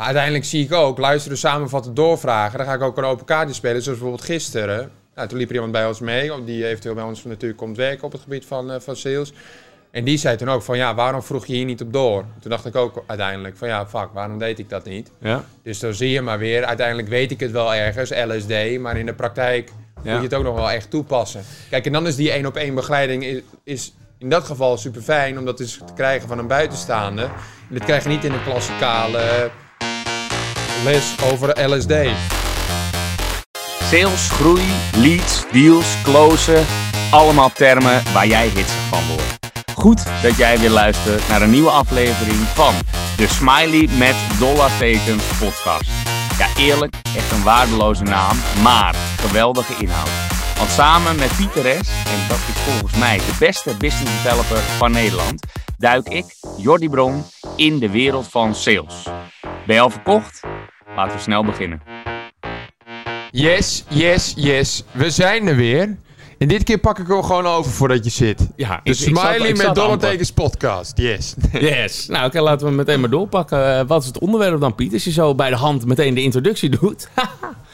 Maar 0.00 0.08
uiteindelijk 0.08 0.48
zie 0.48 0.64
ik 0.64 0.72
ook, 0.72 0.98
luisteren, 0.98 1.38
samenvatten, 1.38 1.94
doorvragen. 1.94 2.58
Dan 2.58 2.66
ga 2.66 2.74
ik 2.74 2.82
ook 2.82 2.96
een 2.96 3.04
open 3.04 3.26
kaartje 3.26 3.54
spelen, 3.54 3.82
zoals 3.82 3.98
bijvoorbeeld 3.98 4.28
gisteren. 4.28 4.90
Nou, 5.14 5.28
toen 5.28 5.38
liep 5.38 5.48
er 5.48 5.54
iemand 5.54 5.72
bij 5.72 5.86
ons 5.86 6.00
mee, 6.00 6.44
die 6.44 6.66
eventueel 6.66 6.94
bij 6.94 7.04
ons 7.04 7.24
natuurlijk 7.24 7.58
komt 7.58 7.76
werken 7.76 8.04
op 8.04 8.12
het 8.12 8.20
gebied 8.20 8.44
van, 8.44 8.70
eh, 8.70 8.80
van 8.80 8.96
sales. 8.96 9.32
En 9.90 10.04
die 10.04 10.18
zei 10.18 10.36
toen 10.36 10.48
ook 10.50 10.62
van, 10.62 10.76
ja, 10.76 10.94
waarom 10.94 11.22
vroeg 11.22 11.46
je 11.46 11.54
hier 11.54 11.64
niet 11.64 11.80
op 11.80 11.92
door? 11.92 12.24
Toen 12.40 12.50
dacht 12.50 12.66
ik 12.66 12.76
ook 12.76 13.04
uiteindelijk 13.06 13.56
van, 13.56 13.68
ja, 13.68 13.86
fuck, 13.86 14.08
waarom 14.12 14.38
deed 14.38 14.58
ik 14.58 14.68
dat 14.68 14.84
niet? 14.84 15.10
Ja. 15.18 15.44
Dus 15.62 15.78
dan 15.78 15.94
zie 15.94 16.10
je 16.10 16.20
maar 16.20 16.38
weer, 16.38 16.64
uiteindelijk 16.64 17.08
weet 17.08 17.30
ik 17.30 17.40
het 17.40 17.50
wel 17.50 17.74
ergens, 17.74 18.10
LSD, 18.10 18.78
maar 18.78 18.96
in 18.96 19.06
de 19.06 19.14
praktijk 19.14 19.70
Ja. 20.02 20.10
moet 20.12 20.20
je 20.22 20.28
het 20.28 20.34
ook 20.34 20.44
nog 20.44 20.54
wel 20.54 20.70
echt 20.70 20.90
toepassen. 20.90 21.42
Kijk, 21.70 21.86
en 21.86 21.92
dan 21.92 22.06
is 22.06 22.16
die 22.16 22.30
één 22.30 22.46
op 22.46 22.56
één 22.56 22.74
begeleiding 22.74 23.24
is, 23.24 23.40
is 23.64 23.94
in 24.18 24.28
dat 24.28 24.44
geval 24.44 24.76
super 24.78 25.02
fijn 25.02 25.38
om 25.38 25.44
dat 25.44 25.58
dus 25.58 25.80
te 25.86 25.92
krijgen 25.94 26.28
van 26.28 26.38
een 26.38 26.46
buitenstaande. 26.46 27.22
En 27.22 27.30
dit 27.76 27.84
krijg 27.84 28.02
je 28.02 28.08
niet 28.08 28.24
in 28.24 28.32
een 28.32 28.44
klassikale 28.44 29.50
les 30.84 31.14
over 31.32 31.70
LSD. 31.70 31.92
Sales, 33.82 34.28
groei, 34.30 34.64
leads, 34.96 35.44
deals, 35.52 36.02
closen. 36.02 36.66
Allemaal 37.10 37.52
termen 37.52 38.02
waar 38.12 38.26
jij 38.26 38.46
hitsig 38.46 38.80
van 38.88 39.06
wordt. 39.08 39.38
Goed 39.74 40.04
dat 40.22 40.36
jij 40.36 40.58
weer 40.58 40.70
luistert 40.70 41.28
naar 41.28 41.42
een 41.42 41.50
nieuwe 41.50 41.70
aflevering 41.70 42.38
van 42.54 42.74
de 43.16 43.28
Smiley 43.28 43.88
met 43.98 44.16
dollartekens 44.38 45.24
podcast. 45.38 45.90
Ja, 46.38 46.46
eerlijk, 46.56 46.94
echt 47.16 47.32
een 47.32 47.42
waardeloze 47.42 48.02
naam, 48.02 48.36
maar 48.62 48.94
geweldige 49.16 49.74
inhoud. 49.78 50.10
Want 50.56 50.70
samen 50.70 51.16
met 51.16 51.36
Pieter 51.36 51.84
S, 51.84 51.88
en 51.88 52.28
dat 52.28 52.38
is 52.38 52.60
volgens 52.72 52.96
mij 52.96 53.16
de 53.16 53.36
beste 53.38 53.76
business 53.76 54.22
developer 54.22 54.58
van 54.58 54.92
Nederland, 54.92 55.46
duik 55.78 56.08
ik, 56.08 56.24
Jordi 56.56 56.88
Bron, 56.88 57.24
in 57.56 57.78
de 57.78 57.90
wereld 57.90 58.28
van 58.28 58.54
sales. 58.54 58.94
Ben 59.66 59.74
je 59.74 59.80
al 59.80 59.90
verkocht? 59.90 60.40
Laten 60.96 61.16
we 61.16 61.22
snel 61.22 61.44
beginnen. 61.44 61.82
Yes, 63.30 63.84
yes, 63.88 64.32
yes. 64.36 64.84
We 64.92 65.10
zijn 65.10 65.46
er 65.46 65.56
weer. 65.56 65.96
En 66.38 66.48
dit 66.48 66.62
keer 66.62 66.78
pak 66.78 66.98
ik 66.98 67.06
hem 67.06 67.22
gewoon 67.22 67.46
over 67.46 67.70
voordat 67.72 68.04
je 68.04 68.10
zit. 68.10 68.48
Ja, 68.56 68.68
De 68.68 68.74
ik- 68.74 68.86
ik 68.86 68.94
zat- 68.94 69.04
Smiley 69.26 69.48
ik 69.48 69.56
zat 69.56 69.66
met 69.66 69.74
dollartekens 69.74 70.32
podcast. 70.32 70.98
Yes. 70.98 71.34
Yes. 71.52 72.06
Nou, 72.06 72.26
oké, 72.26 72.40
laten 72.40 72.66
we 72.66 72.72
meteen 72.72 73.00
maar 73.00 73.10
doorpakken. 73.10 73.78
Eh, 73.78 73.86
wat 73.86 74.00
is 74.00 74.06
het 74.06 74.18
onderwerp 74.18 74.60
dan, 74.60 74.74
Piet? 74.74 74.92
Als 74.92 75.04
je 75.04 75.10
zo 75.12 75.34
bij 75.34 75.50
de 75.50 75.56
hand 75.56 75.86
meteen 75.86 76.14
de 76.14 76.22
introductie 76.22 76.68
doet. 76.80 77.08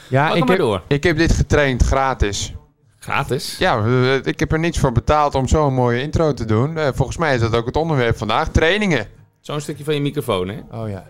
Ja, 0.09 0.27
Pak 0.27 0.31
ik 0.35 0.37
hem 0.37 0.39
maar 0.39 0.47
heb, 0.47 0.57
door. 0.57 0.81
ik 0.87 1.03
heb 1.03 1.17
dit 1.17 1.31
getraind 1.31 1.83
gratis. 1.83 2.53
Gratis. 2.99 3.55
Ja, 3.59 3.83
ik 4.23 4.39
heb 4.39 4.51
er 4.51 4.59
niets 4.59 4.79
voor 4.79 4.91
betaald 4.91 5.35
om 5.35 5.47
zo'n 5.47 5.73
mooie 5.73 6.01
intro 6.01 6.33
te 6.33 6.45
doen. 6.45 6.77
Eh, 6.77 6.87
volgens 6.93 7.17
mij 7.17 7.35
is 7.35 7.41
dat 7.41 7.55
ook 7.55 7.65
het 7.65 7.75
onderwerp 7.75 8.17
vandaag. 8.17 8.47
Trainingen. 8.49 9.07
Zo'n 9.47 9.61
stukje 9.61 9.83
van 9.83 9.93
je 9.93 10.01
microfoon, 10.01 10.47
hè? 10.47 10.59
Oh 10.71 10.89
ja, 10.89 11.05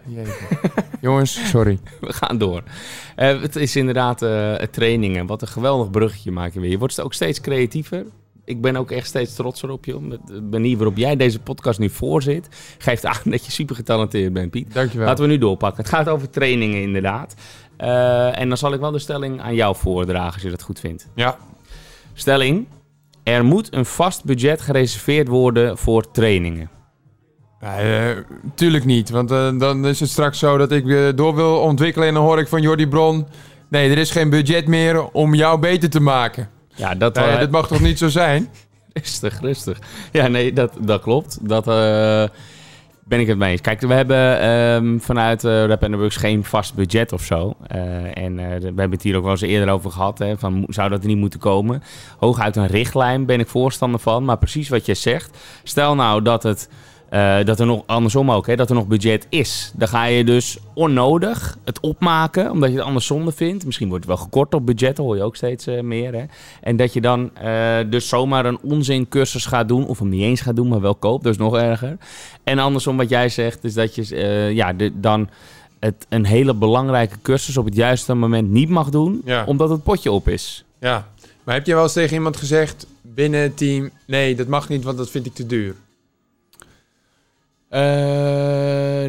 Jongens, 1.01 1.49
sorry. 1.49 1.79
We 2.01 2.13
gaan 2.13 2.37
door. 2.37 2.63
Eh, 3.15 3.41
het 3.41 3.55
is 3.55 3.75
inderdaad 3.75 4.21
eh, 4.21 4.53
trainingen. 4.53 5.25
Wat 5.25 5.41
een 5.41 5.47
geweldig 5.47 5.89
bruggetje 5.89 6.31
maak 6.31 6.53
je 6.53 6.59
weer. 6.59 6.69
Je 6.69 6.77
wordt 6.77 7.01
ook 7.01 7.13
steeds 7.13 7.41
creatiever. 7.41 8.05
Ik 8.45 8.61
ben 8.61 8.75
ook 8.75 8.91
echt 8.91 9.07
steeds 9.07 9.35
trotser 9.35 9.69
op 9.69 9.85
je. 9.85 9.99
Met 9.99 10.19
de 10.27 10.41
manier 10.41 10.77
waarop 10.77 10.97
jij 10.97 11.15
deze 11.15 11.39
podcast 11.39 11.79
nu 11.79 11.89
voorzit, 11.89 12.75
geeft 12.77 13.05
aan 13.05 13.21
dat 13.31 13.45
je 13.45 13.51
super 13.51 13.75
getalenteerd 13.75 14.33
bent, 14.33 14.51
Piet. 14.51 14.73
Dankjewel. 14.73 15.07
Laten 15.07 15.23
we 15.23 15.29
nu 15.29 15.37
doorpakken. 15.37 15.83
Het 15.83 15.93
gaat 15.93 16.09
over 16.09 16.29
trainingen, 16.29 16.81
inderdaad. 16.81 17.35
Eh, 17.77 18.39
en 18.39 18.47
dan 18.47 18.57
zal 18.57 18.73
ik 18.73 18.79
wel 18.79 18.91
de 18.91 18.99
stelling 18.99 19.41
aan 19.41 19.55
jou 19.55 19.75
voordragen, 19.75 20.33
als 20.33 20.41
je 20.41 20.49
dat 20.49 20.61
goed 20.61 20.79
vindt. 20.79 21.07
Ja. 21.15 21.37
Stelling: 22.13 22.67
er 23.23 23.45
moet 23.45 23.73
een 23.73 23.85
vast 23.85 24.23
budget 24.23 24.61
gereserveerd 24.61 25.27
worden 25.27 25.77
voor 25.77 26.11
trainingen. 26.11 26.75
Ja, 27.61 27.79
eh, 27.79 28.17
tuurlijk 28.55 28.85
niet, 28.85 29.09
want 29.09 29.31
eh, 29.31 29.57
dan 29.57 29.85
is 29.85 29.99
het 29.99 30.09
straks 30.09 30.39
zo 30.39 30.57
dat 30.57 30.71
ik 30.71 31.17
door 31.17 31.35
wil 31.35 31.59
ontwikkelen 31.59 32.07
en 32.07 32.13
dan 32.13 32.23
hoor 32.23 32.39
ik 32.39 32.47
van 32.47 32.61
Jordi 32.61 32.87
Bron... 32.87 33.27
Nee, 33.69 33.89
er 33.89 33.97
is 33.97 34.11
geen 34.11 34.29
budget 34.29 34.67
meer 34.67 35.11
om 35.11 35.33
jou 35.33 35.59
beter 35.59 35.89
te 35.89 35.99
maken. 35.99 36.49
Ja, 36.75 36.95
dat, 36.95 37.17
eh, 37.17 37.47
mag 37.49 37.67
toch 37.67 37.81
niet 37.81 37.97
zo 37.97 38.07
zijn? 38.07 38.49
Rustig, 38.93 39.41
rustig. 39.41 39.79
Ja, 40.11 40.27
nee, 40.27 40.53
dat, 40.53 40.73
dat 40.79 41.01
klopt. 41.01 41.37
Dat 41.41 41.65
ben 43.03 43.19
ik 43.19 43.27
het 43.27 43.37
mee 43.37 43.51
eens. 43.51 43.61
Kijk, 43.61 43.81
we 43.81 43.93
hebben 43.93 44.39
ehm, 44.39 44.99
vanuit 44.99 45.43
eh 45.43 45.65
Rap 45.65 45.83
and 45.83 45.91
the 45.91 45.97
Works 45.97 46.15
geen 46.15 46.43
vast 46.43 46.75
budget 46.75 47.13
of 47.13 47.23
zo. 47.23 47.53
En 48.13 48.35
we 48.35 48.63
hebben 48.65 48.91
het 48.91 49.01
hier 49.01 49.15
ook 49.15 49.23
wel 49.23 49.31
eens 49.31 49.41
eerder 49.41 49.69
over 49.69 49.91
gehad. 49.91 50.19
Hè, 50.19 50.37
van, 50.37 50.65
zou 50.67 50.89
dat 50.89 51.01
er 51.01 51.07
niet 51.07 51.17
moeten 51.17 51.39
komen? 51.39 51.83
Hooguit 52.17 52.55
een 52.55 52.67
richtlijn 52.67 53.25
ben 53.25 53.39
ik 53.39 53.47
voorstander 53.47 53.99
van. 53.99 54.25
Maar 54.25 54.37
precies 54.37 54.69
wat 54.69 54.85
je 54.85 54.93
zegt. 54.93 55.37
Stel 55.63 55.95
nou 55.95 56.21
dat 56.21 56.43
het... 56.43 56.69
eh, 57.09 57.43
dat 57.43 57.59
er 57.59 57.65
nog 57.65 57.83
andersom 57.85 58.31
ook, 58.31 58.47
hè, 58.47 58.55
dat 58.55 58.69
er 58.69 58.75
nog 58.75 58.87
budget 58.87 59.27
is. 59.29 59.71
Dan 59.75 59.87
ga 59.87 60.03
je 60.05 60.23
dus 60.23 60.57
onnodig 60.73 61.57
het 61.65 61.79
opmaken, 61.79 62.51
omdat 62.51 62.69
je 62.69 62.75
het 62.75 62.85
anders 62.85 63.05
zonde 63.05 63.31
vindt. 63.31 63.65
Misschien 63.65 63.89
wordt 63.89 64.05
het 64.05 64.13
wel 64.13 64.23
gekort 64.23 64.53
op 64.53 64.65
budget, 64.65 64.95
dat 64.95 65.05
hoor 65.05 65.15
je 65.15 65.23
ook 65.23 65.35
steeds 65.35 65.67
eh, 65.67 65.81
meer. 65.81 66.13
Hè. 66.13 66.23
En 66.61 66.75
dat 66.75 66.93
je 66.93 67.01
dan 67.01 67.35
eh, 67.35 67.77
dus 67.89 68.07
zomaar 68.07 68.45
een 68.45 68.59
onzin 68.61 69.07
cursus 69.07 69.45
gaat 69.45 69.67
doen, 69.67 69.87
of 69.87 69.99
hem 69.99 70.09
niet 70.09 70.21
eens 70.21 70.41
gaat 70.41 70.55
doen, 70.55 70.67
maar 70.67 70.81
wel 70.81 70.95
koopt, 70.95 71.23
dat 71.23 71.33
is 71.33 71.39
nog 71.39 71.55
erger. 71.57 71.97
En 72.43 72.59
andersom 72.59 72.97
wat 72.97 73.09
jij 73.09 73.29
zegt, 73.29 73.63
is 73.63 73.73
dat 73.73 73.95
je 73.95 74.15
ja, 74.53 74.73
de, 74.73 74.99
dan 74.99 75.29
het, 75.79 76.05
een 76.09 76.25
hele 76.25 76.53
belangrijke 76.53 77.17
cursus 77.21 77.57
op 77.57 77.65
het 77.65 77.75
juiste 77.75 78.13
moment 78.13 78.49
niet 78.49 78.69
mag 78.69 78.89
doen, 78.89 79.21
Ja. 79.25 79.43
omdat 79.45 79.69
het 79.69 79.83
potje 79.83 80.11
op 80.11 80.27
is. 80.27 80.65
Ja. 80.79 81.07
Maar 81.43 81.55
heb 81.55 81.65
je 81.65 81.73
wel 81.73 81.83
eens 81.83 81.93
tegen 81.93 82.15
iemand 82.15 82.37
gezegd 82.37 82.87
binnen 83.01 83.39
het 83.41 83.57
team... 83.57 83.89
Nee, 84.05 84.35
dat 84.35 84.47
mag 84.47 84.69
niet, 84.69 84.83
want 84.83 84.97
dat 84.97 85.09
vind 85.09 85.25
ik 85.25 85.33
te 85.33 85.45
duur. 85.45 85.75
Eh, 87.69 87.81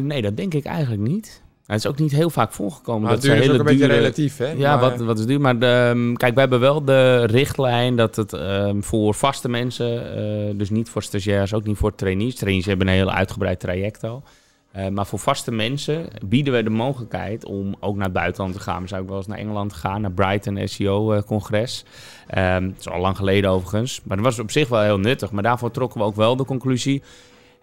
nee, 0.03 0.21
dat 0.21 0.37
denk 0.37 0.53
ik 0.53 0.65
eigenlijk 0.65 1.01
niet. 1.01 1.41
Nou, 1.65 1.81
het 1.81 1.89
is 1.89 1.95
ook 1.95 1.99
niet 1.99 2.11
heel 2.19 2.29
vaak 2.29 2.51
voorgekomen. 2.51 3.01
Maar 3.01 3.11
dat 3.11 3.21
duur 3.21 3.31
is 3.31 3.37
ook 3.37 3.45
hele 3.45 3.59
een 3.59 3.65
beetje 3.65 3.79
dure- 3.87 3.97
relatief, 3.97 4.37
hè? 4.37 4.51
Ja, 4.51 4.75
Maar, 4.75 4.89
wat, 4.89 4.99
wat 4.99 5.19
is 5.19 5.25
duur? 5.25 5.41
Maar 5.41 5.59
de, 5.59 5.91
ehm, 5.93 6.13
kijk, 6.13 6.33
we 6.33 6.39
hebben 6.39 6.59
wel 6.59 6.83
de 6.83 7.25
richtlijn 7.25 7.95
dat 7.95 8.15
het 8.15 8.33
ehm, 8.33 8.81
voor 8.81 9.13
vaste 9.13 9.49
mensen, 9.49 10.15
eh, 10.15 10.57
dus 10.57 10.69
niet 10.69 10.89
voor 10.89 11.03
stagiairs, 11.03 11.53
ook 11.53 11.63
niet 11.63 11.77
voor 11.77 11.95
trainees. 11.95 12.35
Trainees 12.35 12.65
hebben 12.65 12.87
een 12.87 12.93
heel 12.93 13.11
uitgebreid 13.11 13.59
traject 13.59 14.03
al. 14.03 14.23
Eh, 14.71 14.87
maar 14.87 15.05
voor 15.07 15.19
vaste 15.19 15.51
mensen 15.51 16.05
bieden 16.25 16.53
we 16.53 16.63
de 16.63 16.69
mogelijkheid 16.69 17.45
om 17.45 17.75
ook 17.79 17.95
naar 17.95 18.03
het 18.03 18.13
buitenland 18.13 18.53
te 18.53 18.59
gaan. 18.59 18.81
We 18.81 18.87
zou 18.87 19.01
ook 19.01 19.07
wel 19.07 19.17
eens 19.17 19.27
naar 19.27 19.37
Engeland 19.37 19.73
gaan, 19.73 20.01
naar 20.01 20.11
Brighton 20.11 20.67
SEO-congres. 20.67 21.83
Ehm 22.27 22.63
dat 22.67 22.79
is 22.79 22.89
al 22.89 22.99
lang 22.99 23.17
geleden 23.17 23.49
overigens. 23.49 24.01
Maar 24.03 24.17
dat 24.17 24.25
was 24.25 24.39
op 24.39 24.51
zich 24.51 24.67
wel 24.67 24.81
heel 24.81 24.99
nuttig. 24.99 25.31
Maar 25.31 25.43
daarvoor 25.43 25.71
trokken 25.71 25.99
we 25.99 26.05
ook 26.05 26.15
wel 26.15 26.35
de 26.35 26.45
conclusie. 26.45 27.01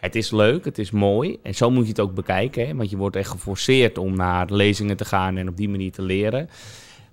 Het 0.07 0.15
is 0.15 0.31
leuk, 0.31 0.65
het 0.65 0.79
is 0.79 0.91
mooi. 0.91 1.39
En 1.43 1.55
zo 1.55 1.71
moet 1.71 1.83
je 1.83 1.89
het 1.89 2.01
ook 2.01 2.15
bekijken. 2.15 2.67
Hè? 2.67 2.75
Want 2.75 2.91
je 2.91 2.97
wordt 2.97 3.17
echt 3.17 3.31
geforceerd 3.31 3.99
om 3.99 4.17
naar 4.17 4.53
lezingen 4.53 4.97
te 4.97 5.05
gaan 5.05 5.37
en 5.37 5.49
op 5.49 5.57
die 5.57 5.69
manier 5.69 5.93
te 5.93 6.03
leren. 6.03 6.49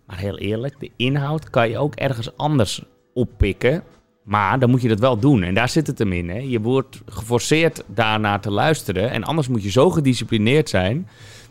Maar 0.05 0.17
heel 0.17 0.37
eerlijk, 0.37 0.79
de 0.79 0.91
inhoud 0.95 1.49
kan 1.49 1.69
je 1.69 1.77
ook 1.77 1.95
ergens 1.95 2.37
anders 2.37 2.83
oppikken. 3.13 3.83
Maar 4.23 4.59
dan 4.59 4.69
moet 4.69 4.81
je 4.81 4.87
dat 4.87 4.99
wel 4.99 5.19
doen. 5.19 5.43
En 5.43 5.53
daar 5.53 5.69
zit 5.69 5.87
het 5.87 5.99
hem 5.99 6.11
in. 6.11 6.29
Hè? 6.29 6.37
Je 6.37 6.61
wordt 6.61 7.01
geforceerd 7.05 7.83
daarnaar 7.87 8.41
te 8.41 8.51
luisteren. 8.51 9.09
En 9.09 9.23
anders 9.23 9.47
moet 9.47 9.63
je 9.63 9.71
zo 9.71 9.89
gedisciplineerd 9.89 10.69
zijn 10.69 11.07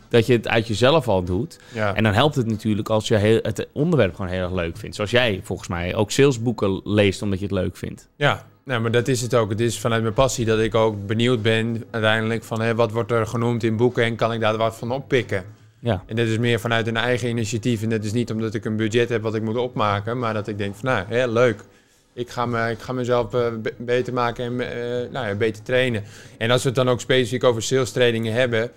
dat 0.09 0.25
je 0.25 0.33
het 0.33 0.47
uit 0.47 0.67
jezelf 0.67 1.07
al 1.07 1.23
doet. 1.23 1.59
ja. 1.73 1.95
En 1.95 2.03
dan 2.03 2.13
helpt 2.13 2.35
het 2.35 2.47
natuurlijk 2.47 2.89
als 2.89 3.07
je 3.07 3.15
heel, 3.15 3.39
het 3.41 3.67
onderwerp 3.73 4.15
gewoon 4.15 4.31
heel 4.31 4.43
erg 4.43 4.53
leuk 4.53 4.77
vindt. 4.77 4.95
Zoals 4.95 5.11
jij 5.11 5.39
volgens 5.43 5.67
mij 5.67 5.95
ook 5.95 6.11
salesboeken 6.11 6.81
leest 6.83 7.21
omdat 7.21 7.39
je 7.39 7.45
het 7.45 7.53
leuk 7.53 7.77
vindt. 7.77 8.09
Ja, 8.15 8.45
nou, 8.65 8.81
maar 8.81 8.91
dat 8.91 9.07
is 9.07 9.21
het 9.21 9.35
ook. 9.35 9.49
Het 9.49 9.59
is 9.59 9.79
vanuit 9.79 10.01
mijn 10.01 10.13
passie 10.13 10.45
dat 10.45 10.59
ik 10.59 10.75
ook 10.75 11.05
benieuwd 11.05 11.41
ben 11.41 11.83
uiteindelijk 11.91 12.43
van 12.43 12.61
hè, 12.61 12.75
wat 12.75 12.91
wordt 12.91 13.11
er 13.11 13.27
genoemd 13.27 13.63
in 13.63 13.77
boeken 13.77 14.03
en 14.03 14.15
kan 14.15 14.33
ik 14.33 14.39
daar 14.39 14.57
wat 14.57 14.75
van 14.75 14.91
oppikken. 14.91 15.43
Ja, 15.79 16.03
En 16.05 16.15
dat 16.15 16.27
is 16.27 16.37
meer 16.37 16.59
vanuit 16.59 16.87
een 16.87 16.97
eigen 16.97 17.29
initiatief. 17.29 17.81
En 17.83 17.89
dat 17.89 18.03
is 18.03 18.13
niet 18.13 18.31
omdat 18.31 18.53
ik 18.53 18.65
een 18.65 18.75
budget 18.75 19.09
heb 19.09 19.21
wat 19.21 19.35
ik 19.35 19.41
moet 19.41 19.57
opmaken, 19.57 20.19
maar 20.19 20.33
dat 20.33 20.47
ik 20.47 20.57
denk 20.57 20.75
van 20.75 20.89
nou, 20.89 21.05
hè, 21.07 21.27
leuk. 21.27 21.63
Ik 22.13 22.29
ga, 22.29 22.45
me, 22.45 22.69
ik 22.71 22.79
ga 22.79 22.93
mezelf 22.93 23.33
eh, 23.33 23.47
be- 23.61 23.73
beter 23.77 24.13
maken 24.13 24.45
en 24.45 24.59
eh, 24.59 25.11
nou 25.11 25.27
ja, 25.27 25.35
beter 25.35 25.63
trainen. 25.63 26.03
En 26.37 26.51
als 26.51 26.61
we 26.61 26.67
het 26.67 26.77
dan 26.77 26.89
ook 26.89 26.99
specifiek 27.01 27.43
over 27.43 27.61
sales 27.63 27.91
trainingen 27.91 28.33
hebben. 28.33 28.71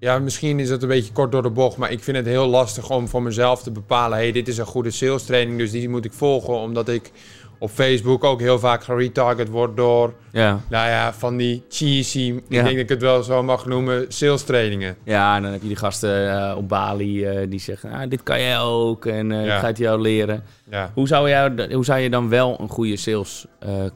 Ja, 0.00 0.18
misschien 0.18 0.60
is 0.60 0.68
dat 0.68 0.82
een 0.82 0.88
beetje 0.88 1.12
kort 1.12 1.32
door 1.32 1.42
de 1.42 1.50
bocht, 1.50 1.76
maar 1.76 1.90
ik 1.92 2.02
vind 2.02 2.16
het 2.16 2.26
heel 2.26 2.46
lastig 2.46 2.90
om 2.90 3.08
voor 3.08 3.22
mezelf 3.22 3.62
te 3.62 3.70
bepalen: 3.70 4.18
hey, 4.18 4.32
dit 4.32 4.48
is 4.48 4.58
een 4.58 4.66
goede 4.66 4.90
sales 4.90 5.24
training, 5.24 5.58
dus 5.58 5.70
die 5.70 5.88
moet 5.88 6.04
ik 6.04 6.12
volgen. 6.12 6.54
Omdat 6.54 6.88
ik 6.88 7.10
op 7.58 7.70
Facebook 7.70 8.24
ook 8.24 8.40
heel 8.40 8.58
vaak 8.58 8.84
geretarget 8.84 9.48
word 9.48 9.76
door, 9.76 10.12
ja. 10.32 10.60
nou 10.68 10.88
ja, 10.88 11.12
van 11.14 11.36
die 11.36 11.62
cheesy, 11.68 12.20
ik 12.36 12.42
Ja. 12.48 12.62
denk 12.62 12.74
dat 12.74 12.82
ik 12.82 12.88
het 12.88 13.00
wel 13.02 13.22
zo 13.22 13.42
mag 13.42 13.66
noemen, 13.66 14.04
sales 14.08 14.42
trainingen. 14.42 14.96
ja 15.04 15.36
en 15.36 15.42
dan 15.42 15.52
heb 15.52 15.60
je 15.62 15.66
die 15.68 15.76
gasten 15.76 16.30
eh, 16.50 16.56
op 16.56 16.68
Bali 16.68 17.24
eh, 17.24 17.46
die 17.50 17.60
zeggen, 17.60 17.90
ah, 17.92 18.10
dit 18.10 18.22
kan 18.22 18.40
jij 18.40 18.58
ook 18.60 19.06
en 19.06 19.30
Ja. 19.30 19.42
ik 19.54 19.60
ga 19.60 19.66
het 19.66 19.78
jou 19.78 20.00
leren. 20.00 20.42
Ja. 20.70 20.90
Hoe 20.94 21.06
zou, 21.08 21.28
jou, 21.28 21.72
hoe 21.74 21.84
zou 21.84 21.98
je 22.00 22.10
dan 22.10 22.28
wel 22.28 22.56
een 22.60 22.68
goede 22.68 22.96
sales 22.96 23.46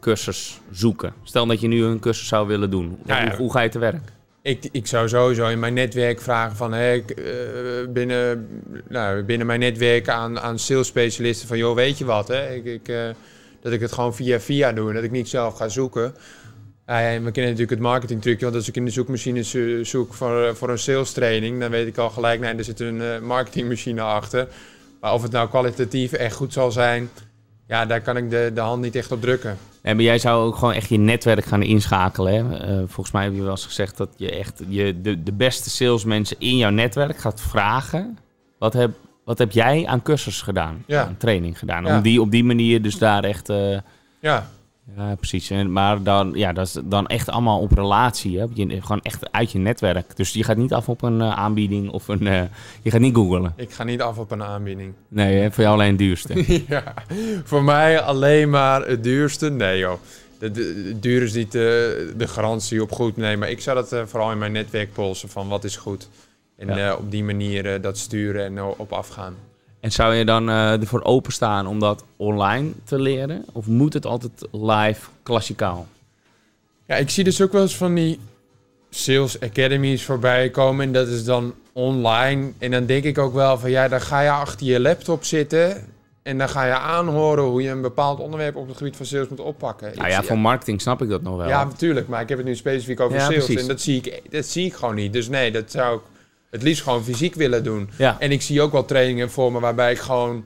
cursus 0.00 0.61
zoeken? 0.70 1.12
Stel 1.23 1.47
dat 1.47 1.61
je 1.61 1.69
nu 1.69 1.85
een 1.85 2.00
cursus 2.00 2.29
zou 2.29 2.47
willen 2.47 2.70
doen. 2.70 2.99
Ja, 3.06 3.23
ja. 3.23 3.29
Hoe, 3.29 3.37
hoe 3.37 3.53
ga 3.53 3.61
je 3.61 3.69
te 3.69 3.79
werk? 3.79 4.03
Ik, 4.43 4.69
ik 4.73 4.87
zou 4.87 5.08
sowieso 5.08 5.47
in 5.49 5.58
mijn 5.58 5.75
netwerk 5.75 6.20
vragen 6.20 6.56
van 6.56 6.75
ik, 6.75 7.11
eh, 7.11 7.25
binnen, 7.88 8.49
nou, 8.88 9.23
binnen 9.23 9.47
mijn 9.47 9.61
netwerk 9.61 10.08
aan, 10.08 10.41
aan 10.41 10.58
sales 10.58 10.87
specialisten 10.87 11.49
van 11.49 11.58
joh, 11.58 11.75
weet 11.75 11.99
je 11.99 12.05
wat, 12.05 12.29
hè? 12.29 12.55
Ik, 12.55 12.65
ik, 12.65 12.88
dat 13.62 13.73
ik 13.73 13.81
het 13.81 13.93
gewoon 13.93 14.14
via 14.14 14.41
via 14.41 14.73
doe 14.73 14.88
en 14.88 14.94
dat 14.94 15.05
ik 15.05 15.11
niet 15.11 15.29
zelf 15.29 15.56
ga 15.56 15.69
zoeken. 15.69 16.14
Ja, 16.87 16.97
we 16.97 17.31
kennen 17.31 17.32
natuurlijk 17.32 17.70
het 17.70 17.79
marketingtrucje. 17.81 18.44
Want 18.44 18.56
als 18.56 18.69
ik 18.69 18.76
in 18.76 18.85
de 18.85 18.91
zoekmachine 18.91 19.43
zo- 19.43 19.85
zoek 19.85 20.14
voor, 20.14 20.56
voor 20.56 20.70
een 20.70 20.79
sales 20.79 21.12
training, 21.12 21.61
dan 21.61 21.70
weet 21.70 21.87
ik 21.87 21.97
al 21.99 22.11
gelijk, 22.11 22.41
nee, 22.41 22.55
er 22.55 22.64
zit 22.64 22.81
een 22.81 23.00
eh, 23.03 23.19
marketingmachine 23.20 24.00
achter. 24.00 24.49
Maar 25.00 25.12
of 25.12 25.23
het 25.23 25.32
nou 25.32 25.49
kwalitatief 25.49 26.12
echt 26.12 26.35
goed 26.35 26.53
zal 26.53 26.73
zijn, 26.73 27.11
ja, 27.69 27.87
daar 27.87 28.00
kan 28.00 28.17
ik 28.17 28.31
de, 28.31 28.50
de 28.55 28.61
hand 28.61 28.82
niet 28.82 28.94
echt 28.97 29.12
op 29.12 29.20
drukken. 29.20 29.59
En 29.82 29.97
maar 29.97 30.05
jij 30.05 30.19
zou 30.19 30.47
ook 30.47 30.55
gewoon 30.56 30.75
echt 30.75 30.88
je 30.88 30.99
netwerk 30.99 31.44
gaan 31.44 31.62
inschakelen. 31.62 32.62
Eh, 32.62 32.76
volgens 32.76 33.11
mij 33.11 33.25
heb 33.25 33.35
je 33.35 33.43
wel 33.43 33.50
eens 33.50 33.65
gezegd 33.67 33.97
dat 33.97 34.08
je 34.17 34.31
echt 34.31 34.62
je, 34.69 35.00
de, 35.00 35.23
de 35.23 35.32
beste 35.32 35.70
salesmensen 35.70 36.37
in 36.38 36.56
jouw 36.56 36.70
netwerk 36.70 37.19
gaat 37.19 37.41
vragen. 37.41 38.19
Wat 38.58 38.73
heb, 38.73 38.91
wat 39.24 39.38
heb 39.38 39.52
jij 39.52 39.86
aan 39.86 40.02
cursus 40.02 40.42
gedaan? 40.42 40.84
Ja. 40.86 41.04
Aan 41.04 41.16
training 41.16 41.58
gedaan? 41.58 41.84
Ja. 41.84 41.96
Om 41.96 42.02
die 42.02 42.20
op 42.20 42.30
die 42.30 42.44
manier 42.44 42.82
dus 42.82 42.98
daar 42.98 43.24
echt... 43.24 43.48
eh, 43.48 43.78
Ja, 44.20 44.48
ja, 44.96 45.14
precies. 45.14 45.50
En, 45.50 45.72
maar 45.72 46.02
dan, 46.02 46.32
ja, 46.34 46.52
dat 46.52 46.66
is 46.66 46.76
dan 46.84 47.06
echt 47.06 47.28
allemaal 47.28 47.60
op 47.60 47.72
relatie. 47.72 48.38
Hè? 48.38 48.46
Je, 48.54 48.80
gewoon 48.82 49.00
echt 49.02 49.32
uit 49.32 49.52
je 49.52 49.58
netwerk. 49.58 50.16
Dus 50.16 50.32
je 50.32 50.44
gaat 50.44 50.56
niet 50.56 50.72
af 50.72 50.88
op 50.88 51.02
een 51.02 51.20
eh, 51.20 51.38
aanbieding 51.38 51.90
of 51.90 52.08
een... 52.08 52.26
eh, 52.26 52.42
je 52.82 52.90
gaat 52.90 53.00
niet 53.00 53.14
googlen. 53.14 53.52
ik 53.56 53.72
ga 53.72 53.84
niet 53.84 54.00
af 54.00 54.19
op 54.19 54.30
een 54.30 54.42
aanbieding. 54.42 54.92
Nee, 55.08 55.36
hè? 55.40 55.50
voor 55.52 55.62
jou 55.62 55.74
alleen 55.76 55.88
het 55.88 55.98
duurste. 55.98 56.44
ja, 56.69 56.94
voor 57.44 57.62
mij 57.64 58.00
alleen 58.00 58.50
maar 58.50 58.86
het 58.86 59.02
duurste. 59.04 59.50
Nee 59.50 59.78
joh, 59.78 59.98
het 60.38 60.54
duur 61.02 61.22
is 61.22 61.32
niet 61.32 61.52
de, 61.52 62.12
de 62.16 62.28
garantie 62.28 62.82
op 62.82 62.92
goed. 62.92 63.16
Nee, 63.16 63.36
maar 63.36 63.50
ik 63.50 63.60
zou 63.60 63.76
dat 63.76 64.08
vooral 64.10 64.30
in 64.32 64.38
mijn 64.38 64.52
netwerk 64.52 64.92
polsen 64.92 65.28
van 65.28 65.48
wat 65.48 65.64
is 65.64 65.76
goed. 65.76 66.08
En 66.69 66.76
Ja. 66.76 66.91
eh, 66.91 66.99
op 66.99 67.11
die 67.11 67.25
manier 67.25 67.75
eh, 67.75 67.82
dat 67.82 67.99
sturen 67.99 68.44
en 68.44 68.59
eh, 68.59 68.69
op 68.76 68.93
afgaan. 68.93 69.35
En 69.81 69.93
zou 69.93 70.14
je 70.14 70.25
dan 70.25 70.49
ervoor 70.49 71.03
openstaan 71.03 71.67
om 71.67 71.79
dat 71.81 72.05
online 72.17 72.70
te 72.85 72.99
leren? 73.00 73.44
Of 73.53 73.67
moet 73.67 73.93
het 73.93 74.06
altijd 74.06 74.32
live, 74.53 75.09
klassikaal? 75.23 75.87
Ja, 76.87 76.94
ik 76.97 77.11
zie 77.11 77.25
dus 77.25 77.41
ook 77.43 77.53
wel 77.53 77.62
eens 77.62 77.76
van 77.76 77.94
die 77.94 78.19
sales 78.91 79.41
academies 79.41 80.05
voorbij 80.05 80.50
komen. 80.50 80.87
En 80.87 80.93
dat 80.93 81.09
is 81.09 81.25
dan 81.25 81.55
online. 81.73 82.53
En 82.59 82.70
dan 82.70 82.87
denk 82.87 83.05
ik 83.05 83.19
ook 83.19 83.35
wel 83.35 83.58
van 83.58 83.70
ja, 83.70 83.88
dan 83.88 84.00
ga 84.00 84.20
je 84.20 84.31
achter 84.31 84.67
je 84.67 84.81
laptop 84.81 85.25
zitten. 85.25 85.85
En 86.23 86.38
dan 86.38 86.49
ga 86.49 86.65
je 86.67 86.73
aanhoren 86.73 87.44
hoe 87.44 87.62
je 87.62 87.70
een 87.70 87.81
bepaald 87.81 88.20
onderwerp 88.20 88.56
op 88.56 88.69
het 88.69 88.76
gebied 88.76 88.97
van 88.97 89.06
sales 89.06 89.29
moet 89.29 89.41
oppakken. 89.41 89.93
Nou 89.97 90.08
ja, 90.08 90.23
voor 90.23 90.38
marketing 90.38 90.81
snap 90.81 91.03
ik 91.03 91.08
dat 91.08 91.23
nog 91.23 91.37
wel. 91.37 91.49
Ja, 91.49 91.65
natuurlijk. 91.65 92.08
Maar 92.08 92.20
ik 92.23 92.29
heb 92.29 92.38
het 92.38 92.47
nu 92.47 92.56
specifiek 92.56 93.00
over 93.00 93.17
Ja, 93.17 93.25
sales. 93.25 93.44
precies. 93.44 93.61
En 93.62 93.69
dat 93.69 93.81
zie, 93.81 93.97
ik, 94.03 94.23
dat 94.31 94.44
zie 94.47 94.67
ik 94.67 94.75
gewoon 94.75 94.94
niet. 94.94 95.12
Dus 95.12 95.29
nee, 95.29 95.50
dat 95.53 95.70
zou 95.70 95.97
ik 95.97 96.03
het 96.52 96.62
liefst 96.62 96.82
gewoon 96.82 97.04
fysiek 97.04 97.34
willen 97.34 97.64
doen. 97.64 97.90
Ja. 97.99 98.16
En 98.19 98.32
ik 98.32 98.43
zie 98.43 98.62
ook 98.62 98.72
wel 98.72 98.84
trainingen 98.84 99.31
voor 99.31 99.52
me 99.52 99.60
waarbij 99.60 99.93
ik 99.93 99.99
gewoon 99.99 100.44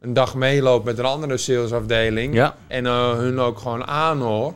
een 0.00 0.12
dag 0.12 0.34
meeloop 0.34 0.84
met 0.84 0.98
een 0.98 1.04
andere 1.04 1.36
salesafdeling. 1.36 2.34
Ja. 2.34 2.56
En 2.66 2.86
eh, 2.86 3.12
hun 3.12 3.38
ook 3.38 3.58
gewoon 3.58 3.86
aanhoor. 3.86 4.54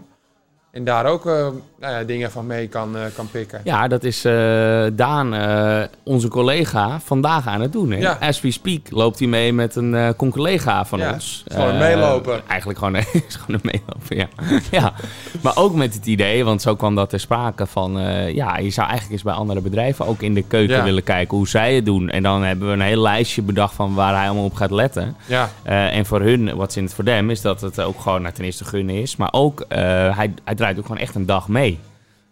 En 0.70 0.84
daar 0.84 1.06
ook 1.06 1.26
eh, 1.26 1.48
nou 1.80 1.92
ja, 1.92 2.04
dingen 2.04 2.30
van 2.30 2.46
mee 2.46 2.68
kan, 2.68 2.96
eh, 2.96 3.02
kan 3.14 3.30
pikken. 3.30 3.60
Ja, 3.64 3.88
dat 3.88 4.04
is 4.04 4.24
eh, 4.24 4.86
Daan, 4.92 5.34
eh, 5.34 5.82
onze 6.02 6.28
collega, 6.28 7.00
vandaag 7.04 7.46
aan 7.46 7.60
het 7.60 7.72
doen. 7.72 7.90
Hè? 7.90 7.98
Ja. 7.98 8.16
As 8.20 8.40
we 8.40 8.50
speak 8.50 8.90
loopt 8.90 9.18
hij 9.18 9.28
mee 9.28 9.52
met 9.52 9.76
een 9.76 10.14
collega 10.16 10.84
van 10.84 10.98
Ja, 10.98 11.12
ons. 11.12 11.44
gewoon 11.48 11.68
een 11.68 11.78
meeloper. 11.78 12.42
Eigenlijk 12.46 12.78
gewoon, 12.78 12.96
is 12.96 13.36
gewoon 13.36 13.60
een 13.62 13.70
meeloper, 13.72 14.16
ja. 14.16 14.28
ja. 14.80 14.92
Maar 15.40 15.56
ook 15.56 15.74
met 15.74 15.94
het 15.94 16.06
idee, 16.06 16.44
want 16.44 16.62
zo 16.62 16.76
kwam 16.76 16.94
dat 16.94 17.10
ter 17.10 17.20
sprake 17.20 17.66
van... 17.66 17.92
ja, 18.34 18.58
je 18.58 18.70
zou 18.70 18.86
eigenlijk 18.86 19.10
eens 19.10 19.22
bij 19.22 19.34
andere 19.34 19.60
bedrijven 19.60 20.06
ook 20.06 20.22
in 20.22 20.34
de 20.34 20.42
keuken 20.42 20.76
Ja. 20.76 20.84
willen 20.84 21.02
kijken 21.02 21.36
hoe 21.36 21.48
zij 21.48 21.74
het 21.74 21.84
doen. 21.84 22.10
En 22.10 22.22
dan 22.22 22.42
hebben 22.42 22.66
we 22.68 22.72
een 22.74 22.80
heel 22.80 23.02
lijstje 23.02 23.42
bedacht 23.42 23.74
van 23.74 23.94
waar 23.94 24.14
hij 24.14 24.26
allemaal 24.26 24.44
op 24.44 24.54
gaat 24.54 24.70
letten. 24.70 25.16
Ja, 25.26 25.50
en 25.64 26.06
voor 26.06 26.20
hun, 26.20 26.56
wat 26.56 26.76
in 26.76 26.84
het 26.84 26.94
voor 26.94 27.06
is 27.08 27.40
dat 27.40 27.60
het 27.60 27.80
ook 27.80 28.00
gewoon 28.00 28.22
nou, 28.22 28.34
ten 28.34 28.44
eerste 28.44 28.64
gunnen 28.64 28.94
is. 28.94 29.16
Maar 29.16 29.32
ook, 29.32 29.64
hij, 29.68 30.34
hij 30.44 30.54
draait 30.54 30.78
ook 30.78 30.86
gewoon 30.86 31.00
echt 31.00 31.14
een 31.14 31.26
dag 31.26 31.48
mee. 31.48 31.67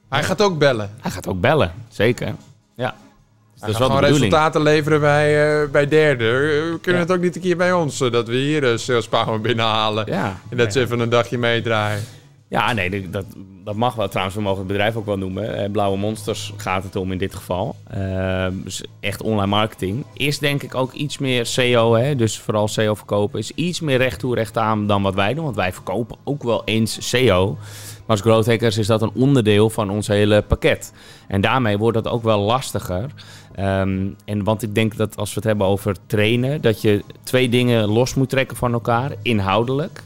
Hij 0.08 0.22
gaat 0.22 0.42
ook 0.42 0.58
bellen. 0.58 0.90
Hij 1.00 1.10
gaat 1.10 1.28
ook 1.28 1.40
bellen, 1.40 1.72
zeker. 1.88 2.34
Ja. 2.76 2.94
Dus 3.52 3.60
dat 3.60 3.68
is 3.70 3.76
gaat 3.76 3.88
wel 3.88 3.96
de 3.96 4.02
bedoeling. 4.02 4.32
resultaten 4.32 4.62
leveren 4.62 5.00
bij, 5.00 5.62
eh, 5.62 5.70
bij 5.70 5.88
derden. 5.88 6.26
Eh, 6.34 6.42
We 6.72 6.78
kunnen 6.82 7.00
Ja. 7.02 7.06
het 7.08 7.16
ook 7.16 7.22
niet 7.22 7.36
een 7.36 7.42
keer 7.42 7.56
bij 7.56 7.72
ons, 7.72 7.96
zodat 7.96 8.28
we 8.28 8.34
hier 8.36 8.62
uh, 8.72 8.76
sales 8.78 9.08
power 9.08 9.40
binnenhalen. 9.40 10.04
Ja. 10.06 10.38
En 10.50 10.56
dat 10.56 10.72
ze 10.72 10.80
even 10.80 11.00
een 11.00 11.08
dagje 11.08 11.38
meedraaien. 11.38 12.02
Ja, 12.48 12.72
nee, 12.72 12.90
dat- 12.90 13.12
dat, 13.12 13.24
dat 13.64 13.74
mag 13.74 13.94
wel. 13.94 14.08
Trouwens, 14.08 14.36
we 14.36 14.42
mogen 14.42 14.58
het 14.58 14.66
bedrijf 14.66 14.96
ook 14.96 15.06
wel 15.06 15.18
noemen. 15.18 15.56
Eh, 15.56 15.70
Blauwe 15.70 15.98
Monsters 15.98 16.52
gaat 16.56 16.82
het 16.82 16.96
om 16.96 17.12
in 17.12 17.18
dit 17.18 17.34
geval. 17.34 17.76
Ehm, 17.90 18.52
dus 18.64 18.82
echt 19.00 19.22
online 19.22 19.46
marketing. 19.46 20.04
Is 20.14 20.38
denk 20.38 20.62
ik 20.62 20.74
ook 20.74 20.92
iets 20.92 21.18
meer 21.18 21.46
SEO, 21.46 21.94
hè? 21.94 22.16
dus 22.16 22.38
vooral 22.38 22.68
SEO 22.68 22.94
verkopen, 22.94 23.38
is 23.38 23.50
iets 23.54 23.80
meer 23.80 23.98
recht 23.98 24.18
toe 24.18 24.34
recht 24.34 24.58
aan 24.58 24.86
dan 24.86 25.02
wat 25.02 25.14
wij 25.14 25.34
doen. 25.34 25.44
Want 25.44 25.56
wij 25.56 25.72
verkopen 25.72 26.16
ook 26.24 26.42
wel 26.42 26.62
eens 26.64 27.08
SEO. 27.08 27.56
Maar 28.06 28.16
als 28.16 28.20
growth 28.20 28.46
hackers 28.46 28.78
is 28.78 28.86
dat 28.86 29.02
een 29.02 29.10
onderdeel 29.14 29.70
van 29.70 29.90
ons 29.90 30.06
hele 30.06 30.42
pakket. 30.42 30.92
En 31.28 31.40
daarmee 31.40 31.78
wordt 31.78 32.02
dat 32.02 32.12
ook 32.12 32.22
wel 32.22 32.40
lastiger. 32.40 33.10
Ehm, 33.54 34.08
en 34.24 34.44
want 34.44 34.62
ik 34.62 34.74
denk 34.74 34.96
dat 34.96 35.16
als 35.16 35.28
we 35.28 35.34
het 35.34 35.44
hebben 35.44 35.66
over 35.66 35.96
trainen, 36.06 36.60
dat 36.60 36.80
je 36.82 37.02
twee 37.22 37.48
dingen 37.48 37.88
los 37.88 38.14
moet 38.14 38.28
trekken 38.28 38.56
van 38.56 38.72
elkaar, 38.72 39.12
inhoudelijk. 39.22 40.02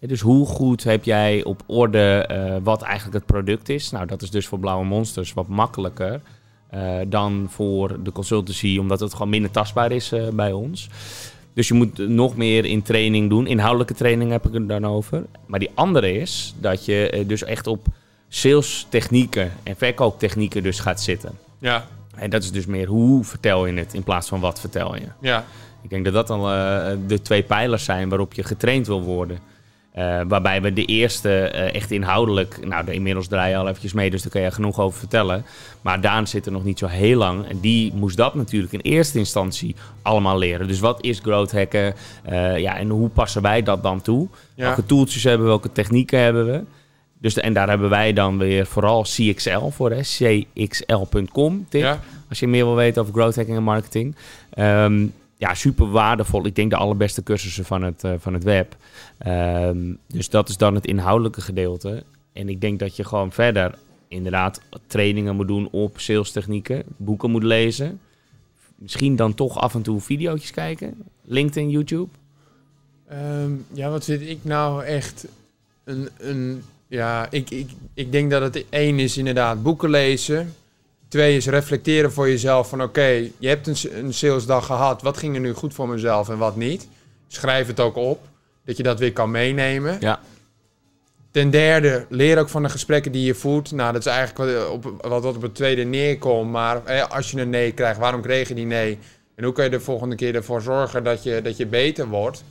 Dus 0.00 0.20
hoe 0.20 0.46
goed 0.46 0.84
heb 0.84 1.04
jij 1.04 1.44
op 1.44 1.62
orde 1.66 2.24
eh, 2.28 2.56
wat 2.62 2.82
eigenlijk 2.82 3.14
het 3.14 3.26
product 3.26 3.68
is? 3.68 3.90
Nou, 3.90 4.06
dat 4.06 4.22
is 4.22 4.30
dus 4.30 4.46
voor 4.46 4.58
Blauwe 4.58 4.84
Monsters 4.84 5.32
wat 5.32 5.48
makkelijker 5.48 6.20
eh, 6.70 6.96
dan 7.06 7.46
voor 7.50 8.02
de 8.02 8.12
consultancy, 8.12 8.78
omdat 8.80 9.00
het 9.00 9.12
gewoon 9.12 9.28
minder 9.28 9.50
tastbaar 9.50 9.92
is 9.92 10.12
eh, 10.12 10.28
bij 10.28 10.52
ons. 10.52 10.88
Dus 11.54 11.68
je 11.68 11.74
moet 11.74 11.98
nog 11.98 12.36
meer 12.36 12.64
in 12.64 12.82
training 12.82 13.28
doen. 13.30 13.46
Inhoudelijke 13.46 13.94
training 13.94 14.30
heb 14.30 14.46
ik 14.46 14.52
het 14.52 14.68
dan 14.68 14.86
over. 14.86 15.24
Maar 15.46 15.58
die 15.58 15.70
andere 15.74 16.12
is 16.12 16.54
dat 16.60 16.84
je 16.84 17.10
eh, 17.10 17.28
dus 17.28 17.44
echt 17.44 17.66
op 17.66 17.86
sales 18.28 18.86
technieken 18.88 19.52
en 19.62 19.76
verkooptechnieken 19.76 20.62
dus 20.62 20.80
gaat 20.80 21.00
zitten. 21.00 21.30
Ja, 21.58 21.86
En 22.14 22.30
dat 22.30 22.42
is 22.42 22.52
dus 22.52 22.66
meer 22.66 22.86
hoe 22.86 23.24
vertel 23.24 23.66
je 23.66 23.72
het 23.78 23.94
in 23.94 24.02
plaats 24.02 24.28
van 24.28 24.40
wat 24.40 24.60
vertel 24.60 24.94
je. 24.96 25.06
ja. 25.20 25.44
Ik 25.82 25.90
denk 25.90 26.04
dat 26.04 26.14
dat 26.14 26.26
dan 26.26 26.40
eh, 26.40 26.92
de 27.06 27.22
twee 27.22 27.42
pijlers 27.42 27.84
zijn 27.84 28.08
waarop 28.08 28.32
je 28.34 28.42
getraind 28.42 28.86
wil 28.86 29.02
worden. 29.02 29.38
Eh, 29.92 30.20
waarbij 30.28 30.62
we 30.62 30.72
de 30.72 30.84
eerste 30.84 31.30
eh, 31.40 31.74
echt 31.74 31.90
inhoudelijk, 31.90 32.66
nou 32.66 32.84
de 32.84 32.92
inmiddels 32.94 33.28
draai 33.28 33.50
je 33.50 33.56
al 33.56 33.68
eventjes 33.68 33.92
mee, 33.92 34.10
dus 34.10 34.22
daar 34.22 34.32
kan 34.32 34.40
je 34.40 34.50
genoeg 34.50 34.80
over 34.80 34.98
vertellen. 34.98 35.44
Maar 35.80 36.00
Daan 36.00 36.26
zit 36.26 36.46
er 36.46 36.52
nog 36.52 36.64
niet 36.64 36.78
zo 36.78 36.86
heel 36.86 37.18
lang 37.18 37.46
en 37.48 37.60
die 37.60 37.92
moest 37.94 38.16
dat 38.16 38.34
natuurlijk 38.34 38.72
in 38.72 38.80
eerste 38.80 39.18
instantie 39.18 39.74
allemaal 40.02 40.38
leren. 40.38 40.68
Dus 40.68 40.80
wat 40.80 41.04
is 41.04 41.18
growth 41.18 41.52
hacken? 41.52 41.94
Eh, 42.22 42.58
ja, 42.58 42.76
en 42.76 42.88
hoe 42.88 43.08
passen 43.08 43.42
wij 43.42 43.62
dat 43.62 43.82
dan 43.82 44.00
toe? 44.02 44.28
Ja. 44.54 44.64
Welke 44.64 44.86
tooltjes 44.86 45.22
hebben 45.24 45.42
we, 45.42 45.48
welke 45.52 45.72
technieken 45.72 46.18
hebben 46.20 46.46
we? 46.46 46.62
Dus 47.18 47.34
de- 47.34 47.40
en 47.40 47.52
daar 47.52 47.68
hebben 47.68 47.90
wij 47.90 48.12
dan 48.12 48.38
weer 48.38 48.66
vooral 48.66 49.02
CXL 49.02 49.68
voor, 49.68 49.90
hè? 49.90 50.00
cxl.com 50.00 51.66
tip. 51.68 51.80
Ja. 51.82 52.00
Als 52.28 52.38
je 52.40 52.48
meer 52.48 52.64
wil 52.64 52.74
weten 52.74 53.02
over 53.02 53.14
growth 53.14 53.36
hacking 53.36 53.56
en 53.56 53.62
marketing. 53.62 54.16
Ehm, 54.50 55.06
ja, 55.40 55.54
super 55.54 55.90
waardevol. 55.90 56.46
Ik 56.46 56.54
denk 56.54 56.70
de 56.70 56.76
allerbeste 56.76 57.22
cursussen 57.22 57.64
van 57.64 57.82
het, 57.82 58.04
eh, 58.04 58.12
van 58.18 58.34
het 58.34 58.44
web. 58.44 58.76
Ehm, 59.18 59.94
dus 60.06 60.28
dat 60.28 60.48
is 60.48 60.56
dan 60.56 60.74
het 60.74 60.86
inhoudelijke 60.86 61.40
gedeelte. 61.40 62.04
En 62.32 62.48
ik 62.48 62.60
denk 62.60 62.78
dat 62.78 62.96
je 62.96 63.04
gewoon 63.04 63.32
verder 63.32 63.74
inderdaad 64.08 64.60
trainingen 64.86 65.36
moet 65.36 65.48
doen 65.48 65.68
op 65.70 66.00
sales 66.00 66.30
technieken. 66.30 66.82
Boeken 66.96 67.30
moet 67.30 67.42
lezen. 67.42 68.00
Misschien 68.74 69.16
dan 69.16 69.34
toch 69.34 69.58
af 69.58 69.74
en 69.74 69.82
toe 69.82 70.00
video's 70.00 70.50
kijken. 70.50 70.94
LinkedIn, 71.24 71.70
YouTube. 71.70 72.08
Ehm, 73.08 73.52
ja, 73.72 73.90
wat 73.90 74.04
vind 74.04 74.20
ik 74.20 74.38
nou 74.42 74.84
echt 74.84 75.26
een... 75.84 76.08
een 76.18 76.62
ja, 76.86 77.30
ik, 77.30 77.50
ik, 77.50 77.70
ik 77.94 78.12
denk 78.12 78.30
dat 78.30 78.42
het 78.42 78.64
één 78.68 78.98
is 78.98 79.16
inderdaad 79.16 79.62
boeken 79.62 79.90
lezen. 79.90 80.54
Twee 81.10 81.36
is 81.36 81.46
reflecteren 81.46 82.12
voor 82.12 82.28
jezelf 82.28 82.68
van 82.68 82.82
oké, 82.82 83.30
je 83.38 83.48
hebt 83.48 83.66
een, 83.66 83.76
een 84.04 84.14
salesdag 84.14 84.66
gehad. 84.66 85.02
Wat 85.02 85.16
ging 85.16 85.34
er 85.34 85.40
nu 85.40 85.52
goed 85.52 85.74
voor 85.74 85.88
mezelf 85.88 86.28
en 86.28 86.38
wat 86.38 86.56
niet? 86.56 86.88
Schrijf 87.28 87.66
het 87.66 87.80
ook 87.80 87.96
op, 87.96 88.20
dat 88.64 88.76
je 88.76 88.82
dat 88.82 88.98
weer 88.98 89.12
kan 89.12 89.30
meenemen. 89.30 89.96
Ja. 90.00 90.20
Ten 91.30 91.50
derde, 91.50 92.06
leer 92.08 92.38
ook 92.38 92.48
van 92.48 92.62
de 92.62 92.68
gesprekken 92.68 93.12
die 93.12 93.24
je 93.24 93.34
voert. 93.34 93.72
Nou, 93.72 93.92
dat 93.92 94.06
is 94.06 94.12
eigenlijk 94.12 94.52
wat 94.52 94.68
op, 94.68 94.82
wat, 95.00 95.22
wat 95.22 95.36
op 95.36 95.42
het 95.42 95.54
tweede 95.54 95.84
neerkomt. 95.84 96.50
Maar 96.50 96.84
eh, 96.84 97.06
als 97.08 97.30
je 97.30 97.40
een 97.40 97.50
nee 97.50 97.72
krijgt, 97.72 97.98
waarom 97.98 98.22
kreeg 98.22 98.48
je 98.48 98.54
die 98.54 98.66
nee? 98.66 98.98
En 99.34 99.44
hoe 99.44 99.52
kan 99.52 99.64
je 99.64 99.70
de 99.70 99.80
volgende 99.80 100.14
keer 100.14 100.34
ervoor 100.34 100.62
zorgen 100.62 101.04
dat 101.04 101.22
je, 101.22 101.42
dat 101.42 101.56
je 101.56 101.66
beter 101.66 102.08
wordt? 102.08 102.44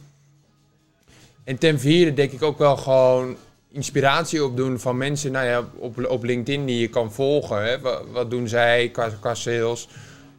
En 1.43 1.57
ten 1.57 1.79
vierde 1.79 2.13
denk 2.13 2.31
ik 2.31 2.43
ook 2.43 2.57
wel 2.57 2.77
gewoon 2.77 3.37
inspiratie 3.71 4.43
opdoen 4.45 4.79
van 4.79 4.97
mensen 4.97 5.31
nou 5.31 5.45
ja, 5.45 5.63
op, 5.75 6.05
op 6.09 6.23
LinkedIn 6.23 6.65
die 6.65 6.79
je 6.79 6.87
kan 6.87 7.11
volgen. 7.11 7.63
Hè? 7.63 7.79
Wat, 7.79 8.01
wat 8.11 8.29
doen 8.31 8.47
zij 8.47 8.89
qua, 8.89 9.09
qua 9.19 9.35
sales? 9.35 9.87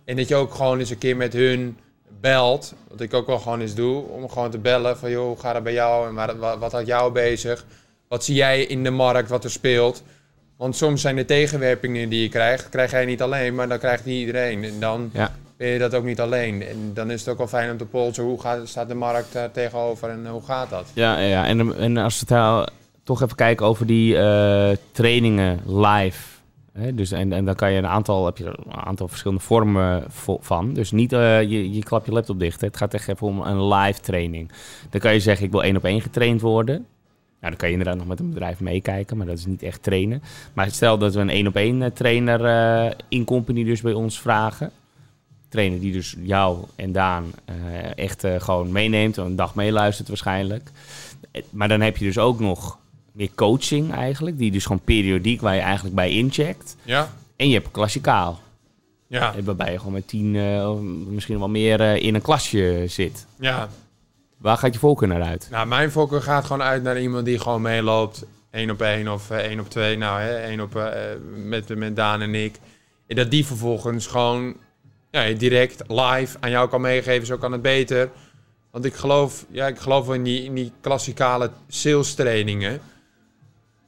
En 0.04 0.16
dat 0.16 0.28
je 0.28 0.34
ook 0.34 0.54
gewoon 0.54 0.78
eens 0.78 0.90
een 0.90 0.98
keer 0.98 1.16
met 1.16 1.32
hun 1.32 1.78
belt. 2.20 2.74
Wat 2.88 3.00
ik 3.00 3.14
ook 3.14 3.26
wel 3.26 3.38
gewoon 3.38 3.60
eens 3.60 3.74
doe. 3.74 4.02
Om 4.04 4.28
gewoon 4.28 4.50
te 4.50 4.58
bellen 4.58 4.98
van 4.98 5.10
joh, 5.10 5.26
hoe 5.26 5.38
gaat 5.40 5.54
het 5.54 5.62
bij 5.64 5.72
jou? 5.72 6.08
En 6.08 6.14
waar, 6.14 6.38
wat, 6.38 6.58
wat 6.58 6.72
houdt 6.72 6.86
jou 6.86 7.12
bezig? 7.12 7.64
Wat 8.08 8.24
zie 8.24 8.34
jij 8.34 8.62
in 8.62 8.84
de 8.84 8.90
markt, 8.90 9.28
wat 9.28 9.44
er 9.44 9.50
speelt? 9.50 10.02
Want 10.56 10.76
soms 10.76 11.00
zijn 11.00 11.16
de 11.16 11.24
tegenwerpingen 11.24 12.08
die 12.08 12.22
je 12.22 12.28
krijgt, 12.28 12.68
krijg 12.68 12.90
jij 12.90 13.04
niet 13.04 13.22
alleen, 13.22 13.54
maar 13.54 13.68
dan 13.68 13.78
krijgt 13.78 14.04
die 14.04 14.20
iedereen. 14.20 14.64
En 14.64 14.80
dan 14.80 15.10
Ja. 15.12 15.32
ben 15.56 15.68
je 15.68 15.78
dat 15.78 15.94
ook 15.94 16.04
niet 16.04 16.20
alleen. 16.20 16.62
En 16.66 16.90
dan 16.94 17.10
is 17.10 17.20
het 17.20 17.28
ook 17.28 17.38
wel 17.38 17.46
fijn 17.48 17.70
om 17.70 17.76
te 17.76 17.84
polsen 17.84 18.24
hoe 18.24 18.40
gaat, 18.40 18.68
staat 18.68 18.88
de 18.88 18.94
markt 18.94 19.32
daar 19.32 19.50
tegenover 19.50 20.08
en 20.10 20.26
hoe 20.26 20.42
gaat 20.42 20.70
dat? 20.70 20.86
Ja, 20.92 21.18
ja. 21.18 21.46
En, 21.46 21.76
en 21.76 21.96
als 21.96 22.20
het 22.20 22.28
heel- 22.28 22.66
toch 23.10 23.22
even 23.22 23.36
kijken 23.36 23.66
over 23.66 23.86
die 23.86 24.16
eh, 24.16 24.76
trainingen 24.92 25.60
live. 25.66 26.28
Dus, 26.94 27.10
en, 27.12 27.32
en 27.32 27.44
dan 27.44 27.54
kan 27.54 27.72
je 27.72 27.78
een 27.78 27.86
aantal, 27.86 28.24
heb 28.26 28.36
je 28.38 28.44
een 28.44 28.72
aantal 28.74 29.08
verschillende 29.08 29.42
vormen 29.42 30.04
vo- 30.08 30.38
van. 30.40 30.72
Dus 30.72 30.90
niet 30.90 31.12
eh, 31.12 31.42
je, 31.42 31.72
je 31.72 31.82
klap 31.82 32.06
je 32.06 32.12
laptop 32.12 32.38
dicht. 32.38 32.60
Het 32.60 32.76
gaat 32.76 32.94
echt 32.94 33.08
even 33.08 33.26
om 33.26 33.40
een 33.40 33.68
live 33.68 34.00
training. 34.00 34.50
Dan 34.90 35.00
kan 35.00 35.12
je 35.12 35.20
zeggen, 35.20 35.46
ik 35.46 35.52
wil 35.52 35.62
één 35.62 35.76
op 35.76 35.84
één 35.84 36.00
getraind 36.00 36.40
worden. 36.40 36.74
Nou, 37.40 37.52
dan 37.52 37.56
kan 37.56 37.68
je 37.68 37.74
inderdaad 37.74 37.98
nog 37.98 38.06
met 38.06 38.20
een 38.20 38.28
bedrijf 38.28 38.60
meekijken, 38.60 39.16
maar 39.16 39.26
dat 39.26 39.38
is 39.38 39.46
niet 39.46 39.62
echt 39.62 39.82
trainen. 39.82 40.22
Maar 40.52 40.70
stel 40.70 40.98
dat 40.98 41.14
we 41.14 41.20
een 41.20 41.30
één 41.30 41.46
op 41.46 41.56
één 41.56 41.92
trainer 41.92 42.44
eh, 42.44 42.90
in 43.08 43.24
company 43.24 43.64
dus 43.64 43.80
bij 43.80 43.92
ons 43.92 44.20
vragen. 44.20 44.70
Trainer 45.48 45.80
die 45.80 45.92
dus 45.92 46.16
jou 46.22 46.58
en 46.76 46.92
Daan 46.92 47.24
echt 47.94 48.26
gewoon 48.38 48.72
meeneemt, 48.72 49.16
een 49.16 49.36
dag 49.36 49.54
meeluistert 49.54 50.08
waarschijnlijk. 50.08 50.70
Maar 51.50 51.68
dan 51.68 51.80
heb 51.80 51.96
je 51.96 52.04
dus 52.04 52.18
ook 52.18 52.40
nog 52.40 52.78
meer 53.12 53.30
coaching 53.34 53.92
eigenlijk, 53.92 54.38
die 54.38 54.50
dus 54.50 54.62
gewoon 54.62 54.80
periodiek 54.84 55.40
waar 55.40 55.54
je 55.54 55.60
eigenlijk 55.60 55.94
bij 55.94 56.10
incheckt. 56.10 56.76
Ja, 56.82 57.12
En 57.36 57.48
je 57.48 57.54
hebt 57.54 57.70
klassikaal, 57.70 58.40
ja, 59.06 59.34
waarbij 59.44 59.72
je 59.72 59.78
gewoon 59.78 59.92
met 59.92 60.08
tien, 60.08 60.36
of 60.66 60.80
misschien 61.10 61.38
wel 61.38 61.48
meer 61.48 61.80
eh, 61.80 62.02
in 62.02 62.14
een 62.14 62.22
klasje 62.22 62.84
zit. 62.86 63.26
ja. 63.38 63.68
Waar 64.36 64.56
gaat 64.56 64.72
je 64.72 64.78
voorkeur 64.80 65.08
naar 65.08 65.22
uit? 65.22 65.48
Nou, 65.50 65.66
mijn 65.66 65.90
voorkeur 65.90 66.22
gaat 66.22 66.44
gewoon 66.44 66.62
uit 66.62 66.82
naar 66.82 67.00
iemand 67.00 67.24
die 67.24 67.38
gewoon 67.38 67.62
meeloopt. 67.62 68.24
één 68.50 68.70
op 68.70 68.80
één 68.80 69.08
of 69.08 69.30
eh, 69.30 69.38
één 69.38 69.60
op 69.60 69.70
twee. 69.70 69.96
Nou, 69.96 70.20
hè, 70.20 70.36
één 70.36 70.60
op, 70.60 70.92
met, 71.36 71.76
met 71.76 71.96
Daan 71.96 72.20
en 72.20 72.34
ik. 72.34 72.58
En 73.06 73.16
dat 73.16 73.30
die 73.30 73.46
vervolgens 73.46 74.06
gewoon 74.06 74.56
ja, 75.10 75.32
direct 75.32 75.82
live 75.88 76.36
aan 76.40 76.50
jou 76.50 76.68
kan 76.68 76.80
meegeven. 76.80 77.26
Zo 77.26 77.36
kan 77.36 77.52
het 77.52 77.62
beter. 77.62 78.10
Want 78.70 78.84
ik 78.84 78.94
geloof, 78.94 79.44
ja, 79.50 79.66
ik 79.66 79.78
geloof 79.78 80.06
wel 80.06 80.14
in 80.14 80.22
die, 80.22 80.44
in 80.44 80.54
die 80.54 80.72
klassikale 80.80 81.50
sales 81.68 82.14
trainingen. 82.14 82.80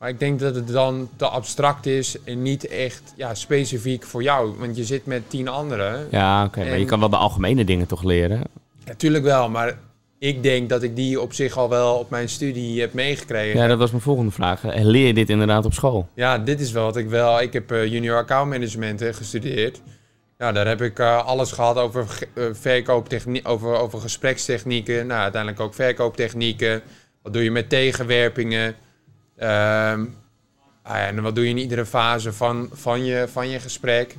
Maar 0.02 0.10
ik 0.10 0.18
denk 0.18 0.40
dat 0.40 0.54
het 0.54 0.68
dan 0.68 1.08
te 1.16 1.26
abstract 1.28 1.86
is 1.86 2.16
en 2.24 2.42
niet 2.42 2.66
echt 2.66 3.12
ja, 3.16 3.34
specifiek 3.34 4.04
voor 4.04 4.22
jou. 4.22 4.54
Want 4.58 4.76
je 4.76 4.84
zit 4.84 5.06
met 5.06 5.30
tien 5.30 5.48
anderen. 5.48 6.06
Ja, 6.10 6.44
oké, 6.44 6.58
maar 6.64 6.78
je 6.78 6.84
kan 6.84 7.00
wel 7.00 7.08
de 7.08 7.16
algemene 7.16 7.64
dingen 7.64 7.86
toch 7.86 8.02
leren. 8.02 8.42
Natuurlijk 8.84 9.24
wel, 9.24 9.48
maar 9.48 9.78
ik 10.18 10.42
denk 10.42 10.68
dat 10.68 10.82
ik 10.82 10.96
die 10.96 11.20
op 11.20 11.32
zich 11.32 11.56
al 11.56 11.68
wel 11.68 11.94
op 11.94 12.10
mijn 12.10 12.28
studie 12.28 12.80
heb 12.80 12.92
meegekregen. 12.92 13.60
Ja, 13.60 13.66
dat 13.66 13.78
was 13.78 13.90
mijn 13.90 14.02
volgende 14.02 14.30
vraag. 14.30 14.64
Eh, 14.64 14.84
Leer 14.84 15.06
je 15.06 15.14
dit 15.14 15.30
inderdaad 15.30 15.64
op 15.64 15.72
school? 15.72 16.08
Ja, 16.14 16.38
dit 16.38 16.60
is 16.60 16.72
wel 16.72 16.84
wat 16.84 16.96
ik 16.96 17.08
wel. 17.08 17.40
Ik 17.40 17.52
heb 17.52 17.70
eh, 17.72 17.86
junior 17.86 18.16
account 18.16 18.50
management 18.50 19.02
gestudeerd. 19.12 19.80
Ja, 20.38 20.52
daar 20.52 20.66
heb 20.66 20.82
ik 20.82 20.98
eh, 20.98 21.26
alles 21.26 21.52
gehad 21.52 21.76
over 21.76 22.06
verkooptechnie- 22.52 23.44
over, 23.44 23.74
over 23.76 24.00
gesprekstechnieken. 24.00 25.06
Nou, 25.06 25.20
uiteindelijk 25.20 25.62
ook 25.62 25.74
verkooptechnieken. 25.74 26.82
Wat 27.22 27.32
doe 27.32 27.42
je 27.44 27.50
met 27.50 27.68
tegenwerpingen? 27.68 28.74
Ehm, 29.36 30.04
ah 30.82 30.96
en 31.06 31.22
wat 31.22 31.34
doe 31.34 31.44
je 31.44 31.50
in 31.50 31.58
iedere 31.58 31.86
fase 31.86 32.32
van, 32.32 32.68
van, 32.72 33.04
je, 33.04 33.28
van 33.28 33.48
je 33.48 33.58
gesprek? 33.60 34.16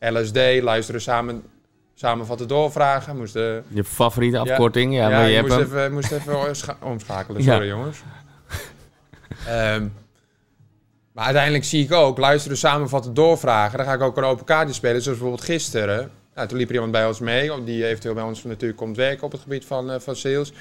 LSD, 0.00 0.36
luisteren 0.62 1.00
samen, 1.00 1.42
samenvatten, 1.94 2.48
doorvragen. 2.48 3.16
Moesten, 3.16 3.64
Je 3.68 3.84
favoriete 3.84 4.38
afkorting? 4.38 4.94
Ja, 4.94 5.08
maar 5.08 5.28
je 5.28 5.34
hebt 5.34 5.48
moest 5.48 5.58
hem. 5.60 5.66
even, 5.66 5.92
moest 5.92 6.12
even 6.12 6.56
scha- 6.56 6.76
omschakelen. 6.80 7.42
Ja. 7.42 7.52
Sorry, 7.52 7.68
jongens. 7.68 7.98
Ehm, 9.46 9.86
maar 11.12 11.24
uiteindelijk 11.24 11.64
zie 11.64 11.84
ik 11.84 11.92
ook, 11.92 12.18
luisteren, 12.18 12.56
samenvatten, 12.56 13.14
doorvragen. 13.14 13.78
Dan 13.78 13.86
ga 13.86 13.92
ik 13.92 14.00
ook 14.00 14.16
een 14.16 14.24
open 14.24 14.44
kaartje 14.44 14.74
spelen, 14.74 15.02
zoals 15.02 15.18
bijvoorbeeld 15.18 15.48
gisteren. 15.48 16.10
Nou, 16.34 16.48
toen 16.48 16.58
liep 16.58 16.68
er 16.68 16.74
iemand 16.74 16.92
bij 16.92 17.06
ons 17.06 17.18
mee, 17.20 17.64
die 17.64 17.86
eventueel 17.86 18.14
bij 18.14 18.22
ons 18.22 18.44
natuurlijk 18.44 18.78
komt 18.78 18.96
werken 18.96 19.24
op 19.24 19.32
het 19.32 19.40
gebied 19.40 19.64
van, 19.64 19.90
eh, 19.90 20.00
van 20.00 20.16
sales. 20.16 20.52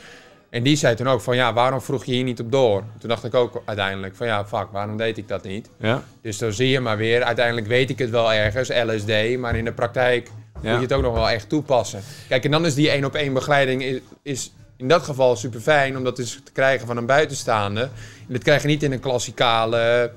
En 0.53 0.63
die 0.63 0.75
zei 0.75 0.95
toen 0.95 1.07
ook 1.07 1.21
van, 1.21 1.35
ja, 1.35 1.53
waarom 1.53 1.81
vroeg 1.81 2.05
je 2.05 2.11
hier 2.11 2.23
niet 2.23 2.39
op 2.39 2.51
door? 2.51 2.83
Toen 2.99 3.09
dacht 3.09 3.23
ik 3.23 3.33
ook 3.33 3.61
uiteindelijk 3.65 4.15
van, 4.15 4.27
ja, 4.27 4.45
fuck, 4.45 4.67
waarom 4.71 4.97
deed 4.97 5.17
ik 5.17 5.27
dat 5.27 5.43
niet? 5.43 5.69
Ja? 5.77 6.03
Dus 6.21 6.37
dan 6.37 6.53
zie 6.53 6.69
je 6.69 6.79
maar 6.79 6.97
weer, 6.97 7.23
uiteindelijk 7.23 7.67
weet 7.67 7.89
ik 7.89 7.99
het 7.99 8.09
wel 8.09 8.33
ergens, 8.33 8.69
LSD, 8.69 9.37
maar 9.37 9.55
in 9.55 9.65
de 9.65 9.71
praktijk 9.71 10.29
Ja. 10.61 10.69
moet 10.69 10.79
je 10.79 10.85
het 10.85 10.93
ook 10.93 11.01
nog 11.01 11.13
wel 11.13 11.29
echt 11.29 11.49
toepassen. 11.49 12.01
Kijk, 12.27 12.45
en 12.45 12.51
dan 12.51 12.65
is 12.65 12.75
die 12.75 12.89
één 12.89 13.05
op 13.05 13.15
één 13.15 13.33
begeleiding 13.33 13.83
is, 13.83 13.99
is 14.21 14.53
in 14.77 14.87
dat 14.87 15.03
geval 15.03 15.35
super 15.35 15.59
fijn 15.59 15.97
om 15.97 16.03
dat 16.03 16.15
dus 16.15 16.41
te 16.43 16.51
krijgen 16.51 16.87
van 16.87 16.97
een 16.97 17.05
buitenstaande. 17.05 17.81
En 17.81 18.33
dat 18.33 18.43
krijg 18.43 18.61
je 18.61 18.67
niet 18.67 18.83
in 18.83 18.91
een 18.91 18.99
klassikale 18.99 20.11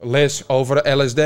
les 0.00 0.48
over 0.48 0.96
LSD. 0.96 1.20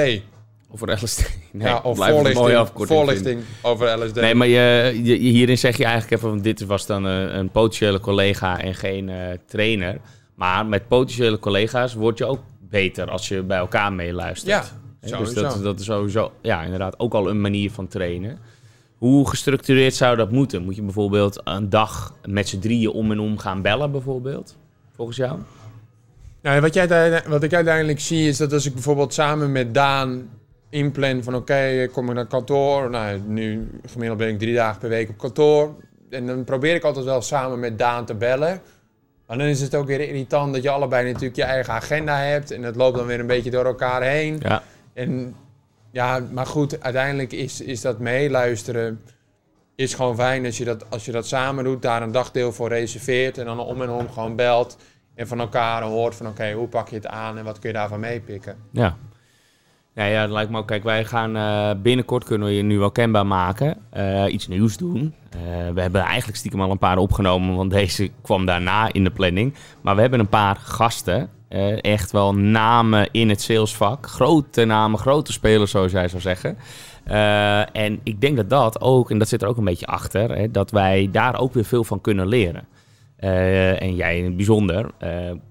Over 0.82 1.02
LSD? 1.04 1.30
Nee, 1.52 1.68
ja, 1.68 1.80
of 1.82 1.96
voorlichting, 1.96 2.70
voorlichting 2.88 3.40
over 3.62 4.04
LSD. 4.04 4.14
Nee, 4.14 4.34
maar 4.34 4.46
je, 4.46 5.00
je- 5.02 5.14
hierin 5.16 5.58
zeg 5.58 5.76
je 5.76 5.84
eigenlijk 5.84 6.14
even, 6.16 6.28
want 6.30 6.42
dit 6.44 6.64
was 6.66 6.86
dan 6.86 7.04
een, 7.04 7.38
een 7.38 7.50
potentiële 7.50 8.00
collega 8.00 8.60
en 8.60 8.74
geen 8.74 9.08
eh, 9.08 9.16
trainer. 9.46 9.98
Maar 10.34 10.66
met 10.66 10.88
potentiële 10.88 11.38
collega's 11.38 11.94
word 11.94 12.18
je 12.18 12.24
ook 12.24 12.40
beter 12.60 13.10
als 13.10 13.28
je 13.28 13.42
bij 13.42 13.58
elkaar 13.58 13.92
meeluistert. 13.92 14.50
ja, 14.50 14.64
Hè, 15.00 15.08
sowieso. 15.08 15.32
dus 15.42 15.42
dat, 15.54 15.62
dat 15.62 15.80
is 15.80 15.84
sowieso, 15.86 16.32
ja, 16.42 16.62
inderdaad 16.62 16.98
ook 16.98 17.14
al 17.14 17.30
een 17.30 17.40
manier 17.40 17.70
van 17.70 17.88
trainen. 17.88 18.38
Hoe 18.98 19.28
gestructureerd 19.28 19.94
zou 19.94 20.16
dat 20.16 20.30
moeten? 20.30 20.62
Moet 20.64 20.76
je 20.76 20.82
bijvoorbeeld 20.82 21.40
een 21.44 21.70
dag 21.70 22.14
met 22.24 22.48
z'n 22.48 22.58
drieën 22.58 22.90
om 22.90 23.10
en 23.12 23.20
om 23.20 23.38
gaan 23.38 23.62
bellen, 23.62 23.90
bijvoorbeeld? 23.92 24.56
Volgens 24.94 25.16
jou? 25.16 25.38
Nou, 26.42 26.60
wat, 26.60 26.74
jij, 26.74 27.22
wat 27.26 27.42
ik 27.42 27.54
uiteindelijk 27.54 28.00
zie 28.00 28.28
is 28.28 28.36
dat 28.36 28.52
als 28.52 28.66
ik 28.66 28.72
bijvoorbeeld 28.72 29.14
samen 29.14 29.52
met 29.52 29.74
Daan 29.74 30.28
inplan 30.70 31.22
van 31.22 31.34
oké, 31.34 31.88
kom 31.92 32.08
ik 32.08 32.14
naar 32.14 32.26
kantoor. 32.26 32.90
Nou, 32.90 33.20
nu 33.26 33.70
gemiddeld 33.86 34.18
ben 34.18 34.28
ik 34.28 34.38
drie 34.38 34.54
dagen 34.54 34.80
per 34.80 34.88
week 34.88 35.08
op 35.08 35.18
kantoor. 35.18 35.74
En 36.10 36.26
dan 36.26 36.44
probeer 36.44 36.74
ik 36.74 36.84
altijd 36.84 37.04
wel 37.04 37.22
samen 37.22 37.60
met 37.60 37.78
Daan 37.78 38.04
te 38.04 38.14
bellen. 38.14 38.60
Maar 39.26 39.38
dan 39.38 39.46
is 39.46 39.60
het 39.60 39.74
ook 39.74 39.86
weer 39.86 40.00
irritant 40.00 40.54
dat 40.54 40.62
je 40.62 40.70
allebei 40.70 41.06
natuurlijk 41.06 41.36
je 41.36 41.44
eigen 41.44 41.72
agenda 41.72 42.18
hebt. 42.18 42.50
En 42.50 42.62
het 42.62 42.76
loopt 42.76 42.96
dan 42.96 43.06
weer 43.06 43.20
een 43.20 43.26
beetje 43.26 43.50
door 43.50 43.64
elkaar 43.64 44.02
heen. 44.02 44.38
Ja. 44.42 44.62
En 44.92 45.34
ja, 45.90 46.20
maar 46.30 46.46
goed, 46.46 46.80
uiteindelijk 46.80 47.32
is, 47.32 47.60
is 47.60 47.80
dat 47.80 47.98
meeluisteren 47.98 49.00
is 49.76 49.94
gewoon 49.94 50.16
fijn 50.16 50.44
als 50.44 50.58
je, 50.58 50.64
dat, 50.64 50.90
als 50.90 51.04
je 51.04 51.12
dat 51.12 51.26
samen 51.26 51.64
doet, 51.64 51.82
daar 51.82 52.02
een 52.02 52.12
dagdeel 52.12 52.52
voor 52.52 52.68
reserveert 52.68 53.38
en 53.38 53.44
dan 53.44 53.60
om 53.60 53.82
en 53.82 53.90
om 53.90 54.10
gewoon 54.10 54.36
belt 54.36 54.76
en 55.14 55.28
van 55.28 55.40
elkaar 55.40 55.82
hoort 55.82 56.14
van 56.14 56.26
oké, 56.26 56.52
hoe 56.52 56.68
pak 56.68 56.88
je 56.88 56.96
het 56.96 57.06
aan 57.06 57.38
en 57.38 57.44
wat 57.44 57.58
kun 57.58 57.68
je 57.68 57.74
daarvan 57.76 58.00
meepikken. 58.00 58.56
Ja. 58.70 58.96
Ja, 59.96 60.04
ja, 60.04 60.22
dat 60.22 60.30
lijkt 60.30 60.50
me 60.50 60.58
ook. 60.58 60.66
Kijk, 60.66 60.84
wij 60.84 61.04
gaan 61.04 61.36
eh, 61.36 61.70
binnenkort 61.82 62.24
kunnen 62.24 62.48
we 62.48 62.54
je 62.54 62.62
nu 62.62 62.78
wel 62.78 62.90
kenbaar 62.90 63.26
maken. 63.26 63.76
eh, 63.90 64.24
iets 64.28 64.48
nieuws 64.48 64.76
doen. 64.76 65.14
Eh, 65.30 65.40
we 65.74 65.80
hebben 65.80 66.00
eigenlijk 66.00 66.38
stiekem 66.38 66.60
al 66.60 66.70
een 66.70 66.78
paar 66.78 66.98
opgenomen, 66.98 67.56
want 67.56 67.70
deze 67.70 68.10
kwam 68.22 68.46
daarna 68.46 68.92
in 68.92 69.04
de 69.04 69.10
planning. 69.10 69.54
Maar 69.80 69.94
we 69.94 70.00
hebben 70.00 70.20
een 70.20 70.28
paar 70.28 70.56
gasten. 70.56 71.30
echt 71.80 72.10
wel 72.10 72.34
namen 72.34 73.08
in 73.10 73.28
het 73.28 73.40
salesvak. 73.40 74.06
Grote 74.06 74.64
namen, 74.64 74.98
grote 74.98 75.32
spelers, 75.32 75.70
zoals 75.70 75.92
jij 75.92 76.08
zou 76.08 76.22
zeggen. 76.22 76.56
En 77.72 78.00
ik 78.02 78.20
denk 78.20 78.36
dat 78.36 78.50
dat 78.50 78.80
ook, 78.80 79.10
en 79.10 79.18
dat 79.18 79.28
zit 79.28 79.42
er 79.42 79.48
ook 79.48 79.56
een 79.56 79.64
beetje 79.64 79.86
achter, 79.86 80.36
hè, 80.36 80.50
dat 80.50 80.70
wij 80.70 81.08
daar 81.12 81.38
ook 81.40 81.54
weer 81.54 81.64
veel 81.64 81.84
van 81.84 82.00
kunnen 82.00 82.26
leren. 82.26 82.66
En 83.78 83.94
jij 83.94 84.18
in 84.18 84.24
het 84.24 84.36
bijzonder. 84.36 84.90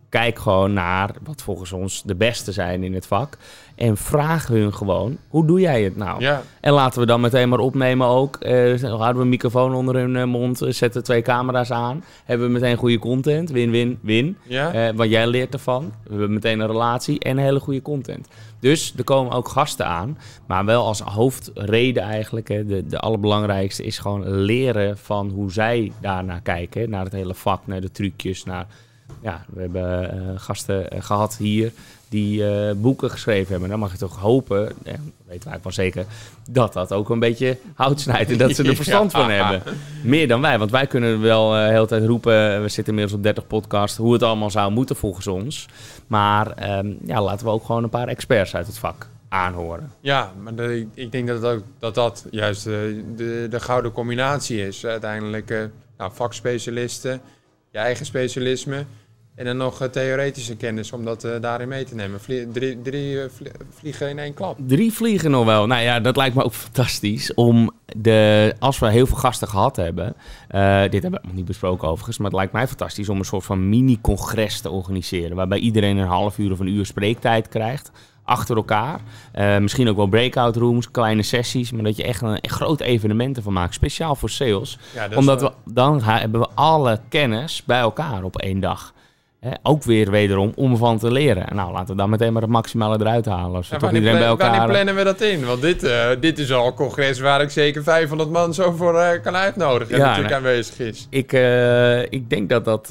kijk 0.10 0.40
gewoon 0.40 0.74
naar 0.74 1.10
wat 1.24 1.42
volgens 1.42 1.72
ons 1.72 2.04
de 2.04 2.16
beste 2.16 2.52
zijn 2.52 2.84
in 2.84 2.94
het 2.94 3.08
vak. 3.08 3.38
En 3.76 3.98
vraag 3.98 4.48
hun 4.48 4.74
gewoon, 4.74 5.18
hoe 5.28 5.46
doe 5.46 5.60
jij 5.60 5.84
het 5.84 5.96
nou? 5.96 6.22
Ja, 6.22 6.42
En 6.62 6.74
laten 6.74 7.00
we 7.00 7.06
dan 7.06 7.22
meteen 7.22 7.50
maar 7.50 7.60
opnemen 7.60 8.08
ook. 8.08 8.42
Dan 8.42 8.90
houden 8.90 9.16
we 9.16 9.22
een 9.22 9.30
microfoon 9.30 9.74
onder 9.74 9.96
hun 9.96 10.16
eh, 10.16 10.24
mond, 10.24 10.62
eh, 10.62 10.72
zetten 10.72 11.04
twee 11.04 11.22
camera's 11.22 11.72
aan. 11.72 12.04
Hebben 12.26 12.48
we 12.48 12.54
meteen 12.54 12.78
goede 12.78 13.00
content. 13.00 13.50
Win, 13.50 13.72
win, 13.72 14.00
win. 14.02 14.38
ja. 14.44 14.94
Want 14.94 15.10
jij 15.10 15.28
leert 15.28 15.54
ervan. 15.54 15.94
We 16.04 16.10
hebben 16.10 16.34
meteen 16.34 16.60
een 16.60 16.68
relatie 16.68 17.20
en 17.20 17.38
hele 17.38 17.60
goede 17.60 17.82
content. 17.82 18.28
Dus 18.60 18.94
er 18.98 19.04
komen 19.04 19.34
ook 19.34 19.48
gasten 19.48 19.86
aan. 19.86 20.18
Maar 20.46 20.66
wel 20.66 20.86
als 20.86 21.00
hoofdreden 21.00 22.04
eigenlijk. 22.04 22.48
Hè, 22.48 22.66
de, 22.66 22.86
de 22.86 23.00
allerbelangrijkste 23.00 23.84
is 23.84 23.98
gewoon 23.98 24.30
leren 24.30 24.98
van 24.98 25.30
hoe 25.30 25.52
zij 25.52 25.92
daarnaar 26.02 26.42
kijken. 26.42 26.90
Naar 26.90 27.04
het 27.04 27.14
hele 27.14 27.34
vak, 27.36 27.68
naar 27.68 27.82
de 27.82 27.92
trucjes. 27.92 28.44
Naar, 28.44 28.66
ja, 29.22 29.46
we 29.50 29.62
hebben 29.62 30.40
gasten 30.40 30.90
eh, 30.90 31.02
gehad 31.02 31.38
hier 31.38 31.72
die 32.16 32.48
eh, 32.48 32.76
boeken 32.76 33.10
geschreven 33.12 33.52
hebben. 33.52 33.70
Dan 33.70 33.80
mag 33.80 33.92
je 33.92 33.98
toch 33.98 34.20
hopen, 34.20 34.72
eh, 34.84 34.94
weten 35.28 35.50
wij 35.50 35.60
van 35.62 35.74
zeker, 35.74 36.06
dat 36.50 36.74
dat 36.74 36.92
ook 36.94 37.10
een 37.10 37.20
beetje 37.20 37.58
hout 37.74 38.00
snijdt. 38.00 38.32
En 38.32 38.38
dat 38.38 38.56
ze 38.56 38.64
er 38.64 38.76
verstand 38.86 39.12
van 39.12 39.30
hebben. 39.30 39.62
Meer 40.04 40.28
dan 40.28 40.42
wij, 40.42 40.58
want 40.60 40.72
wij 40.72 40.88
kunnen 40.88 41.22
wel 41.22 41.56
eh, 41.56 41.66
de 41.66 41.72
hele 41.74 41.86
tijd 41.88 42.06
roepen. 42.06 42.62
We 42.62 42.68
zitten 42.68 42.94
inmiddels 42.94 43.18
op 43.18 43.24
30 43.24 43.48
podcasts. 43.48 43.98
Hoe 43.98 44.14
het 44.14 44.24
allemaal 44.24 44.50
zou 44.52 44.72
moeten 44.72 44.96
volgens 44.96 45.28
ons. 45.28 45.66
Maar 46.08 46.52
ehm, 46.52 46.94
ja, 47.06 47.22
laten 47.22 47.46
we 47.46 47.52
ook 47.52 47.66
gewoon 47.66 47.84
een 47.84 47.90
paar 47.90 48.08
experts 48.08 48.56
uit 48.56 48.68
het 48.68 48.78
vak 48.78 49.08
aanhoren. 49.30 49.92
Ja, 50.00 50.32
maar 50.44 50.56
de- 50.56 50.80
ik- 50.80 50.88
ik 50.94 51.12
denk 51.12 51.28
dat 51.28 51.42
dat, 51.42 51.54
ook, 51.56 51.64
dat, 51.80 51.96
dat 51.96 52.26
juist 52.32 52.68
eh, 52.68 52.74
de, 53.16 53.48
de 53.50 53.60
gouden 53.60 53.92
combinatie 53.92 54.68
is. 54.68 54.86
Uiteindelijk 54.86 55.50
eh 55.52 55.64
nou, 55.98 56.12
vakspecialisten, 56.14 57.22
je 57.72 57.78
eigen 57.78 58.06
specialisme 58.06 58.86
En 59.36 59.46
dan 59.46 59.58
nog 59.58 59.82
eh, 59.82 59.88
theoretische 59.88 60.56
kennis 60.56 60.92
om 60.92 61.06
dat 61.06 61.24
eh, 61.24 61.32
daarin 61.42 61.68
mee 61.68 61.84
te 61.84 61.96
nemen. 61.96 62.22
Vlie- 62.22 62.52
drie 62.52 62.82
drie 62.82 63.18
vlie- 63.30 63.52
vliegen 63.70 64.10
in 64.10 64.20
één 64.20 64.34
klap. 64.34 64.58
Drie 64.68 64.94
vliegen 64.94 65.32
nog 65.32 65.46
wel. 65.46 65.68
Nou 65.68 65.82
ja, 65.82 66.00
dat 66.00 66.16
lijkt 66.16 66.36
me 66.36 66.44
ook 66.44 66.54
fantastisch. 66.54 67.34
Om 67.34 67.72
de, 67.98 68.54
als 68.60 68.80
we 68.80 68.90
heel 68.92 69.06
veel 69.08 69.18
gasten 69.18 69.48
gehad 69.48 69.76
hebben. 69.76 70.16
dit 70.92 71.02
hebben 71.02 71.20
we 71.22 71.28
nog 71.28 71.36
niet 71.36 71.46
besproken 71.46 71.88
overigens. 71.88 72.18
Maar 72.18 72.28
het 72.28 72.36
lijkt 72.36 72.54
mij 72.54 72.68
fantastisch 72.68 73.10
om 73.10 73.18
een 73.18 73.26
soort 73.26 73.46
van 73.46 73.70
mini-congres 73.70 74.62
te 74.62 74.70
organiseren. 74.70 75.36
Waarbij 75.36 75.60
iedereen 75.60 75.98
een 75.98 76.08
half 76.08 76.38
uur 76.38 76.52
of 76.52 76.60
een 76.60 76.68
uur 76.68 76.86
spreektijd 76.86 77.48
krijgt. 77.50 77.92
Achter 78.24 78.56
elkaar. 78.56 79.00
Misschien 79.62 79.90
ook 79.90 79.96
wel 79.96 80.08
breakout 80.08 80.56
rooms, 80.56 80.92
kleine 80.92 81.24
sessies. 81.24 81.72
Maar 81.72 81.84
dat 81.84 81.96
je 81.98 82.04
echt 82.04 82.22
een, 82.22 82.30
een 82.42 82.50
groot 82.50 82.80
evenement 82.82 83.38
ervan 83.38 83.54
maakt. 83.54 83.74
Speciaal 83.74 84.16
voor 84.16 84.30
sales. 84.30 84.78
Ja, 84.94 85.08
Omdat 85.16 85.42
wel- 85.42 85.54
we, 85.66 85.74
dan 85.74 86.02
hebben 86.04 86.40
we 86.42 86.48
alle 86.54 87.00
kennis 87.10 87.64
bij 87.66 87.80
elkaar 87.80 88.24
op 88.24 88.38
één 88.38 88.60
dag. 88.60 88.94
Ook 89.64 89.84
weer 89.84 90.12
wederom 90.12 90.52
om 90.56 90.72
ervan 90.72 90.98
te 90.98 91.12
leren. 91.12 91.56
Nou, 91.56 91.72
laten 91.72 91.88
we 91.88 91.96
dan 91.96 92.10
meteen 92.10 92.34
maar 92.34 92.42
het 92.42 92.52
maximale 92.52 93.00
eruit 93.00 93.26
halen. 93.26 93.56
Als 93.56 93.68
we 93.68 93.74
Ja, 93.74 93.80
toch 93.80 93.92
iedereen 93.92 94.18
bij 94.18 94.28
elkaar... 94.28 94.50
wanneer 94.50 94.70
plannen 94.70 94.96
we 94.96 95.04
dat 95.04 95.22
in? 95.22 95.46
Want 95.46 95.62
dit, 95.62 95.84
eh, 95.84 96.08
dit 96.20 96.40
is 96.40 96.52
al 96.52 96.68
een 96.68 96.74
congres 96.74 97.20
waar 97.20 97.42
ik 97.42 97.50
zeker 97.50 97.84
500 97.84 98.30
man 98.30 98.54
zo 98.54 98.72
voor 98.72 99.00
eh, 99.00 99.22
kan 99.22 99.36
uitnodigen. 99.36 99.94
En 99.94 100.00
Ja, 100.00 100.06
natuurlijk 100.06 100.30
nee. 100.30 100.38
aanwezig 100.38 100.80
is. 100.80 101.08
Ik, 101.10 101.34
eh, 101.34 102.02
ik 102.02 102.30
denk 102.30 102.50
dat 102.50 102.66
dat, 102.66 102.88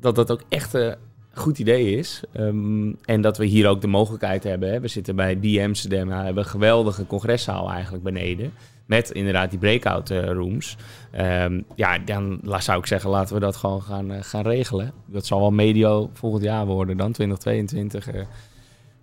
dat 0.00 0.14
dat 0.14 0.30
ook 0.30 0.42
echt 0.48 0.74
een 0.74 0.94
goed 1.34 1.58
idee 1.58 1.96
is. 1.96 2.22
Ehm, 2.32 2.92
en 3.04 3.20
dat 3.20 3.38
we 3.38 3.44
hier 3.44 3.68
ook 3.68 3.80
de 3.80 3.86
mogelijkheid 3.86 4.44
hebben. 4.44 4.72
Hè. 4.72 4.80
We 4.80 4.88
zitten 4.88 5.16
bij 5.16 5.40
Die 5.40 5.62
Amsterdam. 5.62 6.06
Nou, 6.06 6.18
we 6.18 6.24
hebben 6.24 6.42
een 6.44 6.50
geweldige 6.50 7.06
congreszaal 7.06 7.70
eigenlijk 7.70 8.04
beneden. 8.04 8.52
Met 8.86 9.10
inderdaad 9.10 9.50
die 9.50 9.58
breakout 9.58 10.10
eh, 10.10 10.24
rooms. 10.24 10.76
Ehm, 11.10 11.60
ja, 11.74 11.98
dan 11.98 12.40
zou 12.58 12.78
ik 12.78 12.86
zeggen, 12.86 13.10
laten 13.10 13.34
we 13.34 13.40
dat 13.40 13.56
gewoon 13.56 13.82
gaan, 13.82 14.12
eh, 14.12 14.22
gaan 14.22 14.42
regelen. 14.42 14.92
Dat 15.06 15.26
zal 15.26 15.40
wel 15.40 15.50
medio 15.50 16.10
volgend 16.12 16.42
jaar 16.42 16.66
worden 16.66 16.96
dan, 16.96 17.12
2022. 17.12 18.08
eh. 18.08 18.22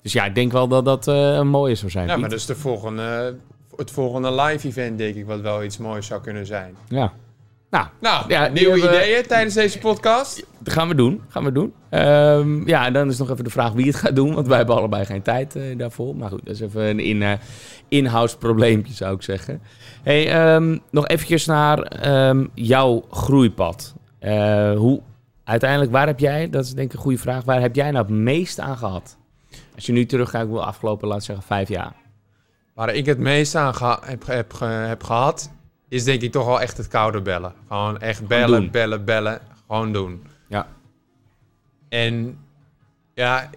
Dus 0.02 0.14
ja, 0.14 0.26
ik 0.26 0.36
denk 0.36 0.52
wel 0.52 0.68
dat 0.68 0.86
dat 0.86 1.08
een 1.08 1.48
mooie 1.48 1.76
zou 1.76 1.92
zijn. 1.92 2.08
Ja, 2.08 2.18
maar 2.18 2.30
dat 2.30 2.40
is 2.40 2.46
de 2.46 2.56
volgende, 2.56 3.36
het 3.76 3.92
volgende 3.92 4.32
live 4.42 4.68
event, 4.68 4.98
denk 4.98 5.16
ik, 5.16 5.26
wat 5.26 5.42
wel 5.42 5.64
iets 5.64 5.78
moois 5.78 6.06
zou 6.06 6.22
kunnen 6.22 6.46
zijn. 6.46 6.76
Ja. 6.88 7.14
Nou, 7.72 7.86
Nou, 8.00 8.26
Ja, 8.28 8.48
nieuwe 8.48 8.80
we- 8.80 8.88
ideeën 8.88 9.28
tijdens 9.28 9.54
deze 9.56 9.80
podcast? 9.80 10.46
Dat 10.60 10.74
gaan 10.74 10.88
we 10.88 10.96
doen. 10.96 11.22
Gaan 11.28 11.44
we 11.44 11.52
doen. 11.52 11.74
Ehm, 11.90 12.68
ja, 12.68 12.86
en 12.86 12.94
dan 12.94 13.10
is 13.10 13.18
nog 13.18 13.30
even 13.30 13.44
de 13.44 13.50
vraag 13.50 13.72
wie 13.72 13.86
het 13.86 13.96
gaat 13.96 14.16
doen. 14.16 14.34
Want 14.34 14.48
wij 14.48 14.58
hebben 14.58 14.76
allebei 14.76 15.06
geen 15.06 15.22
tijd 15.22 15.56
eh, 15.56 15.78
daarvoor. 15.78 16.16
Maar 16.16 16.30
goed, 16.30 16.46
dat 16.46 16.54
is 16.56 16.62
even 16.62 16.82
een 16.82 17.00
in, 17.00 17.22
eh, 17.24 17.32
in-house 17.88 18.38
probleempje, 18.38 18.94
zou 18.94 19.16
ik 19.16 19.22
zeggen. 19.22 19.62
Hey, 20.04 20.32
ehm, 20.32 20.78
nog 20.92 21.08
eventjes 21.08 21.46
naar 21.46 21.80
ehm, 21.82 22.46
jouw 22.54 23.06
groeipad. 23.12 23.94
Eh, 24.20 24.74
hoe, 24.76 25.02
uiteindelijk, 25.44 25.92
waar 25.92 26.08
heb 26.08 26.20
jij, 26.20 26.50
dat 26.50 26.64
is 26.66 26.74
denk 26.74 26.88
ik 26.88 26.94
een 26.94 27.00
goede 27.04 27.18
vraag, 27.18 27.44
waar 27.44 27.62
heb 27.62 27.76
jij 27.76 27.92
nou 27.92 28.06
het 28.06 28.16
meest 28.16 28.60
aan 28.60 28.78
gehad? 28.78 29.18
Als 29.76 29.86
je 29.86 29.92
nu 29.92 30.06
terugkijkt 30.06 30.52
de 30.52 30.60
afgelopen, 30.60 31.08
laten 31.08 31.20
we 31.22 31.26
zeggen, 31.34 31.46
vijf 31.46 31.70
jaar. 31.70 31.94
Waar 32.74 32.94
ik 32.96 33.06
het 33.06 33.18
meest 33.20 33.56
aan 33.56 33.74
heb, 34.06 34.26
heb, 34.26 34.54
heb 34.60 35.04
gehad, 35.04 35.52
is 35.92 36.04
denk 36.04 36.22
ik 36.22 36.32
toch 36.32 36.46
wel 36.46 36.62
echt 36.62 36.78
het 36.78 36.88
koude 36.88 37.22
bellen. 37.22 37.54
Gewoon 37.68 38.00
echt 38.00 38.28
bellen, 38.28 38.72
bellen, 38.72 39.06
bellen. 39.06 39.40
Gewoon 39.68 39.94
doen. 39.94 40.24
Ja. 40.48 40.68
En 41.90 42.38
ja, 43.14 43.50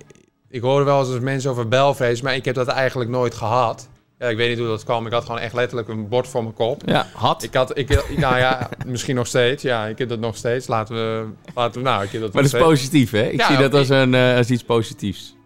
ik 0.49 0.61
hoor 0.61 0.85
wel 0.85 0.99
eens 1.13 1.21
mensen 1.21 1.51
over 1.51 1.69
belvrees, 1.69 2.21
maar 2.21 2.35
ik 2.35 2.45
heb 2.45 2.55
dat 2.55 2.67
eigenlijk 2.69 3.11
nooit 3.11 3.35
gehad. 3.35 3.89
Ja, 4.19 4.29
ik 4.29 4.37
weet 4.37 4.49
niet 4.49 4.59
hoe 4.59 4.67
dat 4.67 4.85
kwam. 4.85 5.07
Ik 5.07 5.13
had 5.13 5.25
gewoon 5.25 5.41
echt 5.41 5.55
letterlijk 5.55 5.89
een 5.89 6.09
bord 6.09 6.29
voor 6.29 6.43
mijn 6.43 6.55
kop. 6.55 6.83
Ja, 6.87 7.07
had. 7.13 7.43
Ik 7.43 7.55
had, 7.55 7.79
ik, 7.79 8.19
nou 8.19 8.37
ja, 8.37 8.69
misschien 8.87 9.15
nog 9.15 9.27
steeds. 9.27 9.63
Ja, 9.63 9.87
ik 9.87 9.99
heb 9.99 10.09
dat 10.09 10.19
nog 10.19 10.37
steeds. 10.37 10.67
Laten 10.67 10.95
we, 10.95 11.27
laten 11.55 11.83
we 11.83 11.89
nou, 11.89 12.05
ik 12.05 12.11
heb 12.11 12.21
dat 12.21 12.33
maar 12.33 12.43
dat 12.43 12.53
is 12.53 12.61
positief, 12.61 13.11
hè? 13.11 13.23
Ik 13.23 13.41
Ja, 13.41 13.47
zie 13.47 13.57
dat 13.57 13.75
als, 13.75 13.89
een, 13.89 14.15
eh, 14.15 14.37
als 14.37 14.51
iets 14.51 14.65
positiefs. 14.65 15.37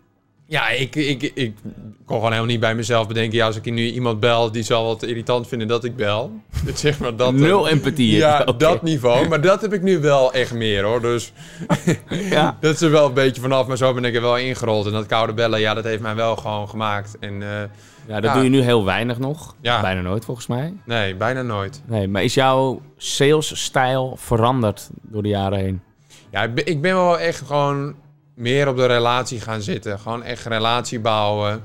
Ja, 0.50 0.68
ik, 0.68 0.94
ik, 0.96 1.22
ik 1.34 1.56
kon 2.04 2.16
gewoon 2.16 2.24
helemaal 2.32 2.44
niet 2.50 2.60
bij 2.60 2.74
mezelf 2.74 3.08
bedenken. 3.08 3.38
Ja, 3.38 3.46
als 3.46 3.56
ik 3.56 3.64
nu 3.64 3.90
iemand 3.90 4.20
bel, 4.20 4.52
die 4.52 4.62
zal 4.62 4.84
wat 4.84 5.02
irritant 5.02 5.48
vinden 5.48 5.68
dat 5.68 5.84
ik 5.84 5.96
bel. 5.96 6.32
Dus 6.64 6.80
zeg 6.80 6.98
maar 6.98 7.16
dat. 7.16 7.32
Nul 7.32 7.68
empathie. 7.68 8.16
Ja, 8.16 8.40
Oké. 8.46 8.56
dat 8.56 8.82
niveau. 8.82 9.28
Maar 9.28 9.40
dat 9.40 9.60
heb 9.60 9.72
ik 9.72 9.82
nu 9.82 9.98
wel 10.00 10.32
echt 10.32 10.52
meer 10.54 10.84
hoor. 10.84 11.00
Dus 11.00 11.32
Ja. 12.30 12.56
dat 12.60 12.74
is 12.74 12.80
er 12.80 12.90
wel 12.90 13.06
een 13.06 13.14
beetje 13.14 13.40
vanaf. 13.40 13.66
Maar 13.66 13.76
zo 13.76 13.94
ben 13.94 14.04
ik 14.04 14.14
er 14.14 14.20
wel 14.20 14.36
ingerold. 14.38 14.86
En 14.86 14.92
dat 14.92 15.06
koude 15.06 15.32
bellen, 15.32 15.60
ja, 15.60 15.74
dat 15.74 15.84
heeft 15.84 16.02
mij 16.02 16.14
wel 16.14 16.36
gewoon 16.36 16.68
gemaakt. 16.68 17.16
En 17.20 17.42
eh, 17.42 17.48
Ja, 18.06 18.14
dat 18.20 18.24
Ja. 18.24 18.34
doe 18.34 18.42
je 18.42 18.48
nu 18.50 18.60
heel 18.60 18.84
weinig 18.84 19.18
nog. 19.18 19.54
Ja. 19.60 19.80
Bijna 19.80 20.00
nooit 20.00 20.24
volgens 20.24 20.46
mij. 20.46 20.72
nee, 20.84 21.14
bijna 21.14 21.42
nooit. 21.42 21.82
Nee, 21.86 22.08
maar 22.08 22.22
is 22.22 22.34
jouw 22.34 22.80
salesstijl 22.96 24.16
veranderd 24.20 24.88
door 25.02 25.22
de 25.22 25.28
jaren 25.28 25.58
heen? 25.58 25.80
Ja, 26.30 26.42
ik 26.64 26.80
ben 26.80 26.94
wel 26.94 27.18
echt 27.18 27.42
gewoon 27.46 27.94
meer 28.38 28.68
op 28.68 28.76
de 28.76 28.86
relatie 28.86 29.40
gaan 29.40 29.62
zitten. 29.62 29.98
Gewoon 29.98 30.22
echt 30.22 30.46
relatie 30.46 31.00
bouwen. 31.00 31.62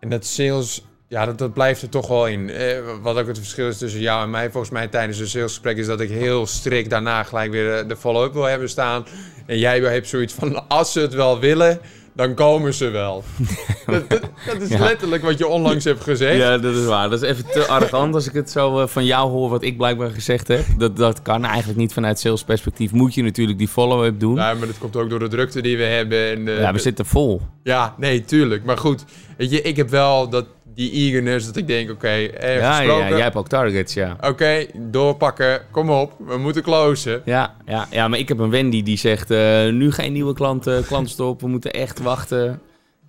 En 0.00 0.08
dat 0.08 0.24
sales, 0.24 0.84
ja, 1.08 1.26
dat, 1.26 1.38
dat 1.38 1.52
blijft 1.52 1.82
er 1.82 1.88
toch 1.88 2.08
wel 2.08 2.26
in. 2.26 2.50
Eh, 2.50 2.78
wat 3.02 3.16
ook 3.16 3.26
het 3.26 3.38
verschil 3.38 3.68
is 3.68 3.78
tussen 3.78 4.00
jou 4.00 4.22
en 4.22 4.30
mij, 4.30 4.50
volgens 4.50 4.72
mij 4.72 4.88
tijdens 4.88 5.18
een 5.18 5.28
salesgesprek, 5.28 5.76
is 5.76 5.86
dat 5.86 6.00
ik 6.00 6.10
heel 6.10 6.46
strikt 6.46 6.90
daarna 6.90 7.22
gelijk 7.22 7.50
weer 7.50 7.88
de 7.88 7.96
follow-up 7.96 8.32
wil 8.32 8.44
hebben 8.44 8.68
staan. 8.68 9.06
En 9.46 9.58
jij 9.58 9.80
hebt 9.80 10.08
zoiets 10.08 10.34
van, 10.34 10.68
als 10.68 10.92
ze 10.92 11.00
het 11.00 11.14
wel 11.14 11.38
willen, 11.38 11.80
dan 12.20 12.34
komen 12.34 12.74
ze 12.74 12.88
wel. 12.90 13.24
dat, 13.86 14.10
dat, 14.10 14.20
dat 14.46 14.60
is 14.60 14.68
Ja. 14.68 14.78
letterlijk 14.78 15.22
wat 15.22 15.38
je 15.38 15.46
onlangs 15.46 15.84
hebt 15.84 16.02
gezegd. 16.02 16.36
Ja, 16.36 16.58
dat 16.58 16.74
is 16.74 16.84
waar. 16.84 17.10
Dat 17.10 17.22
is 17.22 17.28
even 17.28 17.44
te 17.50 17.66
arrogant 17.66 18.14
als 18.14 18.26
ik 18.26 18.32
het 18.32 18.50
zo 18.50 18.80
eh, 18.80 18.86
van 18.86 19.04
jou 19.04 19.30
hoor, 19.30 19.50
wat 19.50 19.62
ik 19.62 19.76
blijkbaar 19.76 20.10
gezegd 20.10 20.48
heb. 20.48 20.64
Dat, 20.78 20.96
dat 20.96 21.22
kan 21.22 21.44
eigenlijk 21.44 21.78
niet 21.78 21.92
vanuit 21.92 22.18
salesperspectief. 22.18 22.92
Moet 22.92 23.14
je 23.14 23.22
natuurlijk 23.22 23.58
die 23.58 23.68
follow-up 23.68 24.20
doen. 24.20 24.34
Ja, 24.34 24.54
maar 24.54 24.66
dat 24.66 24.78
komt 24.78 24.96
ook 24.96 25.10
door 25.10 25.18
de 25.18 25.28
drukte 25.28 25.60
die 25.62 25.76
we 25.76 25.82
hebben. 25.84 26.30
En 26.30 26.44
Ja, 26.60 26.72
we 26.72 26.78
zitten 26.78 27.06
vol. 27.06 27.40
Ja, 27.62 27.94
nee, 27.98 28.24
tuurlijk. 28.24 28.64
Maar 28.64 28.78
goed, 28.78 29.04
weet 29.36 29.50
je, 29.50 29.62
ik 29.62 29.76
heb 29.76 29.90
wel 29.90 30.28
dat, 30.28 30.46
die 30.74 30.90
eagerness 30.92 31.46
dat 31.46 31.56
ik 31.56 31.66
denk, 31.66 31.90
oké, 31.90 32.08
eh, 32.08 32.56
Ja, 32.56 32.80
ja, 32.80 33.08
jij 33.08 33.20
hebt 33.20 33.36
ook 33.36 33.48
targets, 33.48 33.94
ja. 33.94 34.16
Oké, 34.20 34.66
doorpakken, 34.74 35.60
kom 35.70 35.90
op, 35.90 36.12
we 36.26 36.36
moeten 36.36 36.62
closen. 36.62 37.22
Ja, 37.24 37.54
ja, 37.66 37.86
ja, 37.90 38.08
maar 38.08 38.18
ik 38.18 38.28
heb 38.28 38.38
een 38.38 38.50
Wendy 38.50 38.82
die 38.82 38.98
zegt, 38.98 39.30
eh, 39.30 39.68
nu 39.68 39.92
geen 39.92 40.12
nieuwe 40.12 40.34
klanten, 40.34 40.84
klantenstop, 40.86 41.40
we 41.40 41.48
moeten 41.48 41.70
echt 41.70 42.00
wachten. 42.00 42.60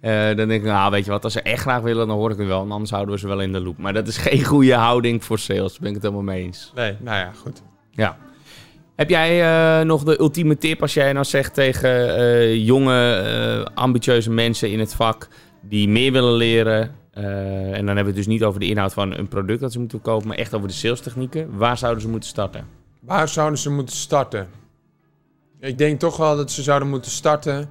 Eh, 0.01 0.25
dan 0.25 0.47
denk 0.47 0.51
ik, 0.51 0.63
nou 0.63 0.91
weet 0.91 1.05
je 1.05 1.11
wat, 1.11 1.23
als 1.23 1.33
ze 1.33 1.41
echt 1.41 1.61
graag 1.61 1.81
willen, 1.81 2.07
dan 2.07 2.17
hoor 2.17 2.31
ik 2.31 2.37
het 2.37 2.47
wel. 2.47 2.63
En 2.63 2.71
anders 2.71 2.91
houden 2.91 3.13
we 3.13 3.19
ze 3.19 3.27
wel 3.27 3.41
in 3.41 3.51
de 3.51 3.59
loop. 3.59 3.77
Maar 3.77 3.93
dat 3.93 4.07
is 4.07 4.17
geen 4.17 4.43
goede 4.43 4.73
houding 4.73 5.23
voor 5.23 5.39
sales, 5.39 5.71
daar 5.71 5.79
ben 5.79 5.89
ik 5.89 5.93
het 5.93 6.03
helemaal 6.03 6.23
mee 6.23 6.43
eens. 6.43 6.71
Nee, 6.75 6.95
nou 6.99 7.17
ja, 7.17 7.31
goed. 7.41 7.61
Ja. 7.91 8.17
Heb 8.95 9.09
jij 9.09 9.83
nog 9.83 10.03
de 10.03 10.19
ultieme 10.19 10.57
tip 10.57 10.81
als 10.81 10.93
jij 10.93 11.13
nou 11.13 11.25
zegt 11.25 11.53
tegen 11.53 12.63
jonge, 12.63 13.67
ambitieuze 13.73 14.31
mensen 14.31 14.71
in 14.71 14.79
het 14.79 14.93
vak 14.93 15.27
die 15.61 15.89
meer 15.89 16.11
willen 16.11 16.33
leren? 16.33 17.00
Eh, 17.11 17.77
en 17.77 17.85
dan 17.85 17.95
hebben 17.95 18.03
we 18.03 18.09
het 18.09 18.15
dus 18.15 18.27
niet 18.27 18.43
over 18.43 18.59
de 18.59 18.67
inhoud 18.67 18.93
van 18.93 19.17
een 19.17 19.27
product 19.27 19.59
dat 19.59 19.71
ze 19.71 19.79
moeten 19.79 20.01
kopen, 20.01 20.27
maar 20.27 20.37
echt 20.37 20.53
over 20.53 20.67
de 20.67 20.73
salestechnieken. 20.73 21.57
Waar 21.57 21.77
zouden 21.77 22.01
ze 22.01 22.09
moeten 22.09 22.29
starten? 22.29 22.67
Waar 22.99 23.27
zouden 23.27 23.59
ze 23.59 23.69
moeten 23.69 23.95
starten? 23.95 24.49
Ik 25.59 25.77
denk 25.77 25.99
toch 25.99 26.17
wel 26.17 26.35
dat 26.35 26.51
ze 26.51 26.63
zouden 26.63 26.89
moeten 26.89 27.11
starten 27.11 27.69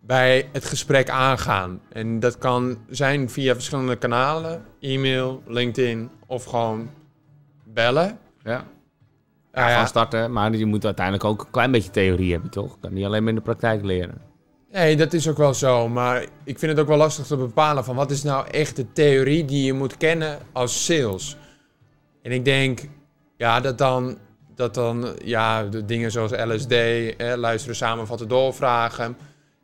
bij 0.00 0.48
het 0.52 0.64
gesprek 0.64 1.10
aangaan. 1.10 1.80
En 1.92 2.20
dat 2.20 2.38
kan 2.38 2.78
zijn 2.88 3.30
via 3.30 3.54
verschillende 3.54 3.96
kanalen. 3.96 4.64
E-mail, 4.80 5.42
LinkedIn 5.46 6.10
of 6.26 6.44
gewoon 6.44 6.90
bellen. 7.64 8.18
Ja. 8.42 8.64
Nou 9.52 9.66
Ja, 9.66 9.68
ja, 9.68 9.76
gaan 9.76 9.86
starten, 9.86 10.32
maar 10.32 10.56
je 10.56 10.66
moet 10.66 10.84
uiteindelijk 10.84 11.24
ook 11.24 11.40
een 11.40 11.50
klein 11.50 11.70
beetje 11.70 11.90
theorie 11.90 12.32
hebben, 12.32 12.50
toch? 12.50 12.78
Kan 12.80 12.92
niet 12.92 13.04
alleen 13.04 13.20
maar 13.20 13.30
in 13.30 13.38
de 13.38 13.42
praktijk 13.42 13.84
leren. 13.84 14.27
Nee, 14.72 14.96
dat 14.96 15.12
is 15.12 15.28
ook 15.28 15.36
wel 15.36 15.54
zo. 15.54 15.88
Maar 15.88 16.22
ik 16.44 16.58
vind 16.58 16.70
het 16.70 16.80
ook 16.80 16.86
wel 16.86 16.96
lastig 16.96 17.26
te 17.26 17.36
bepalen 17.36 17.84
van 17.84 17.96
wat 17.96 18.10
is 18.10 18.22
nou 18.22 18.48
echt 18.50 18.76
de 18.76 18.92
theorie 18.92 19.44
die 19.44 19.64
je 19.64 19.72
moet 19.72 19.96
kennen 19.96 20.38
als 20.52 20.84
sales. 20.84 21.36
En 22.22 22.32
ik 22.32 22.44
denk, 22.44 22.80
ja, 23.36 23.60
dat 23.60 23.78
dan, 23.78 24.18
dat 24.54 24.74
dan 24.74 25.16
ja, 25.24 25.64
de 25.64 25.84
dingen 25.84 26.10
zoals 26.10 26.32
LSD, 26.32 26.72
eh, 26.72 27.34
luisteren, 27.36 27.76
samenvatten, 27.76 28.28
doorvragen, 28.28 29.16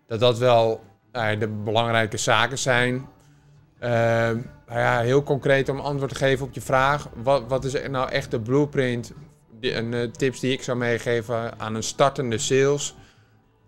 dat 0.06 0.20
dat 0.20 0.38
wel 0.38 0.82
nou 1.12 1.38
de 1.38 1.48
belangrijke 1.48 2.16
zaken 2.16 2.58
zijn. 2.58 3.06
Eh, 3.78 3.90
nou 4.66 4.80
ja, 4.80 5.00
heel 5.00 5.22
concreet 5.22 5.68
om 5.68 5.80
antwoord 5.80 6.10
te 6.10 6.16
geven 6.16 6.46
op 6.46 6.54
je 6.54 6.60
vraag. 6.60 7.08
Wat, 7.22 7.42
wat 7.48 7.64
is 7.64 7.88
nou 7.88 8.10
echt 8.10 8.30
de 8.30 8.40
blueprint 8.40 9.12
en 9.60 9.94
eh, 9.94 10.10
tips 10.10 10.40
die 10.40 10.52
ik 10.52 10.62
zou 10.62 10.78
meegeven 10.78 11.60
aan 11.60 11.74
een 11.74 11.82
startende 11.82 12.38
sales? 12.38 12.94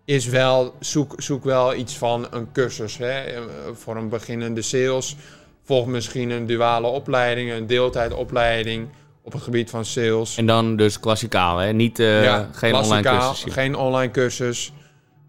Is 0.07 0.27
wel, 0.27 0.75
zoek, 0.81 1.15
zoek 1.17 1.45
wel 1.45 1.75
iets 1.75 1.99
van 1.99 2.27
een 2.31 2.53
cursus. 2.53 2.99
Hè? 2.99 3.25
Voor 3.73 3.97
een 3.97 4.09
beginnende 4.09 4.63
sales. 4.63 5.17
Volg 5.63 5.87
misschien 5.87 6.31
een 6.31 6.47
duale 6.47 6.87
opleiding, 6.87 7.53
een 7.53 7.67
deeltijdopleiding 7.67 8.89
op 9.23 9.33
het 9.33 9.43
gebied 9.43 9.71
van 9.71 9.85
sales. 9.85 10.37
En 10.37 10.47
dan 10.47 10.77
dus 10.77 11.01
klassikaal, 11.01 11.59
hè? 11.59 11.73
Niet, 11.73 11.99
eh, 11.99 12.25
Ja, 12.25 12.49
geen 12.53 12.75
online 12.75 13.03
cursus. 13.03 13.53
Geen 13.53 13.75
online 13.75 14.13
cursus. 14.13 14.73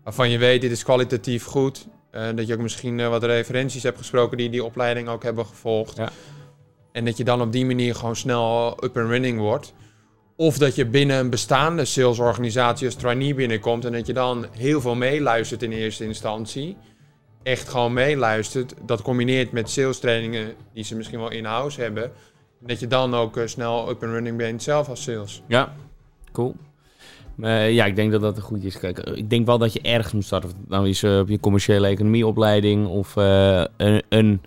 Waarvan 0.04 0.30
je 0.30 0.38
weet, 0.38 0.62
dit 0.62 0.72
is 0.72 0.84
kwalitatief 0.84 1.44
goed. 1.44 1.88
Eh, 2.12 2.28
dat 2.36 2.48
je 2.48 2.54
ook 2.54 2.60
misschien 2.60 3.00
eh, 3.00 3.10
wat 3.10 3.24
referenties 3.24 3.84
hebt 3.84 3.98
gesproken 3.98 4.38
die 4.38 4.50
die 4.50 4.64
opleiding 4.64 5.08
ook 5.08 5.24
hebben 5.24 5.46
gevolgd. 5.46 5.98
Ja. 5.98 6.10
En 6.92 7.06
dat 7.06 7.18
je 7.18 7.24
dan 7.24 7.42
op 7.42 7.52
die 7.52 7.66
manier 7.66 7.96
gewoon 7.96 8.16
snel 8.16 8.78
up 8.84 8.98
and 8.98 9.10
running 9.10 9.40
wordt. 9.40 9.74
Of 10.40 10.58
dat 10.58 10.76
je 10.76 10.86
binnen 10.86 11.18
een 11.18 11.30
bestaande 11.30 11.86
salesorganisatie 11.86 12.86
als 12.86 12.96
trainee 12.96 13.34
binnenkomt 13.34 13.86
en 13.86 13.92
dat 13.92 14.08
je 14.08 14.14
dan 14.14 14.46
heel 14.52 14.82
veel 14.82 14.96
meeluistert 14.96 15.64
in 15.64 15.72
eerste 15.72 16.04
instantie. 16.04 16.78
Echt 17.44 17.70
gewoon 17.70 17.94
meeluistert. 17.94 18.74
Dat 18.86 19.02
combineert 19.02 19.52
met 19.52 19.70
sales 19.70 20.00
trainingen 20.00 20.54
die 20.74 20.84
ze 20.84 20.96
misschien 20.96 21.20
wel 21.20 21.32
in-house 21.32 21.82
hebben. 21.82 22.04
En 22.62 22.68
dat 22.68 22.80
je 22.80 22.88
dan 22.88 23.16
ook 23.16 23.38
eh, 23.38 23.46
snel 23.46 23.90
up 23.90 24.04
and 24.04 24.12
running 24.12 24.38
bent 24.38 24.64
zelf 24.64 24.90
als 24.90 25.04
sales. 25.04 25.42
Ja, 25.48 25.74
cool. 26.32 26.56
Uh, 27.40 27.74
ja, 27.74 27.86
ik 27.86 27.96
denk 27.96 28.12
dat 28.12 28.22
dat 28.22 28.40
goed 28.40 28.64
is. 28.64 28.80
Kijk, 28.80 29.00
ik 29.00 29.30
denk 29.30 29.46
wel 29.46 29.58
dat 29.58 29.74
je 29.74 29.82
ergens 29.82 30.14
moet 30.14 30.26
starten. 30.26 30.50
Of 30.50 30.56
nou 30.68 30.90
is 30.90 31.04
op 31.04 31.30
je 31.30 31.40
commerciële 31.40 31.88
economieopleiding 31.88 32.88
of 32.88 33.16
een, 33.16 34.04
een, 34.10 34.42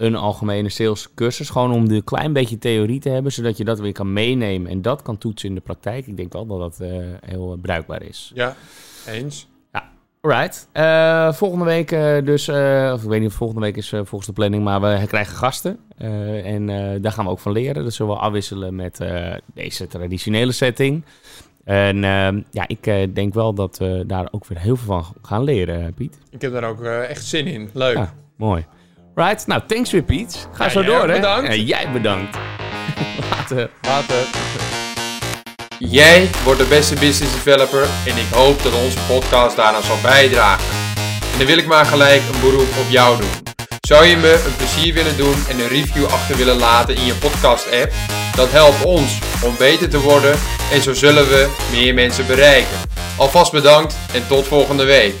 een, 0.00 0.14
algemene 0.14 0.68
salescursus. 0.68 1.50
Gewoon 1.50 1.72
om 1.72 1.90
een 1.90 2.04
klein 2.04 2.32
beetje 2.32 2.58
theorie 2.58 3.00
te 3.00 3.08
hebben, 3.08 3.32
zodat 3.32 3.56
je 3.56 3.64
dat 3.64 3.80
weer 3.80 3.92
kan 3.92 4.12
meenemen 4.12 4.70
en 4.70 4.82
dat 4.82 5.02
kan 5.02 5.18
toetsen 5.18 5.48
in 5.48 5.54
de 5.54 5.60
praktijk. 5.60 6.06
Ik 6.06 6.16
denk 6.16 6.32
wel 6.32 6.46
dat 6.46 6.58
dat 6.58 6.88
heel 7.26 7.58
bruikbaar 7.62 8.02
is. 8.02 8.32
Ja, 8.34 8.56
eens. 9.06 9.48
Alright. 10.22 10.68
volgende 11.36 11.64
week 11.64 11.88
dus, 12.24 12.48
of 12.92 13.02
ik 13.02 13.08
weet 13.08 13.20
niet 13.20 13.28
of 13.28 13.34
volgende 13.34 13.62
week 13.62 13.76
is 13.76 13.88
volgens 13.88 14.26
de 14.26 14.32
planning, 14.32 14.64
maar 14.64 14.80
we 14.80 15.06
krijgen 15.06 15.36
gasten. 15.36 15.78
en 16.44 16.66
daar 17.02 17.12
gaan 17.12 17.24
we 17.24 17.30
ook 17.30 17.38
van 17.38 17.52
leren. 17.52 17.84
Dat 17.84 17.92
zullen 17.92 18.14
we 18.14 18.20
afwisselen 18.20 18.74
met 18.74 19.00
deze 19.54 19.86
traditionele 19.86 20.52
setting. 20.52 21.04
En 21.70 21.96
uh, 21.96 22.42
ja, 22.50 22.64
ik 22.66 22.86
uh, 22.86 23.14
denk 23.14 23.34
wel 23.34 23.54
dat 23.54 23.78
we 23.78 24.04
daar 24.06 24.28
ook 24.30 24.46
weer 24.46 24.58
heel 24.58 24.76
veel 24.76 24.86
van 24.86 25.14
gaan 25.22 25.44
leren, 25.44 25.86
eh, 25.86 25.92
Piet. 25.94 26.18
Ik 26.30 26.40
heb 26.40 26.52
daar 26.52 26.64
ook 26.64 26.80
uh, 26.80 27.10
echt 27.10 27.24
zin 27.24 27.46
in. 27.46 27.70
Leuk. 27.72 27.96
Ja, 27.96 28.14
mooi. 28.36 28.66
Right, 29.14 29.46
nou 29.46 29.62
thanks 29.66 29.90
weer 29.90 30.02
Piet. 30.02 30.48
Ga 30.52 30.64
ja, 30.64 30.70
zo 30.70 30.82
door 30.82 31.08
hè. 31.08 31.14
Bedankt. 31.14 31.48
En 31.48 31.64
jij 31.64 31.90
bedankt. 31.92 32.36
Later. 33.30 33.70
Later. 33.82 34.16
Jij 35.78 36.30
wordt 36.44 36.60
de 36.60 36.66
beste 36.66 36.94
business 36.94 37.32
developer 37.32 37.82
en 37.82 38.16
ik 38.16 38.26
hoop 38.32 38.62
dat 38.62 38.72
onze 38.74 38.98
podcast 39.08 39.56
daaraan 39.56 39.82
zal 39.82 39.96
bijdragen. 40.02 40.64
En 41.32 41.38
dan 41.38 41.46
wil 41.46 41.58
ik 41.58 41.66
maar 41.66 41.86
gelijk 41.86 42.22
een 42.32 42.40
beroep 42.40 42.68
op 42.78 42.88
jou 42.88 43.20
doen. 43.20 43.30
Zou 43.80 44.04
je 44.04 44.16
me 44.16 44.42
een 44.46 44.56
plezier 44.56 44.94
willen 44.94 45.16
doen 45.16 45.34
en 45.48 45.58
een 45.58 45.68
review 45.68 46.04
achter 46.04 46.36
willen 46.36 46.56
laten 46.58 46.96
in 46.96 47.04
je 47.04 47.14
podcast 47.14 47.66
app? 47.82 47.92
Dat 48.36 48.50
helpt 48.50 48.84
ons 48.84 49.18
om 49.44 49.54
beter 49.58 49.88
te 49.88 50.00
worden 50.00 50.38
en 50.72 50.82
zo 50.82 50.94
zullen 50.94 51.28
we 51.28 51.50
meer 51.70 51.94
mensen 51.94 52.26
bereiken. 52.26 52.76
Alvast 53.16 53.52
bedankt 53.52 53.96
en 54.12 54.26
tot 54.26 54.46
volgende 54.46 54.84
week. 54.84 55.14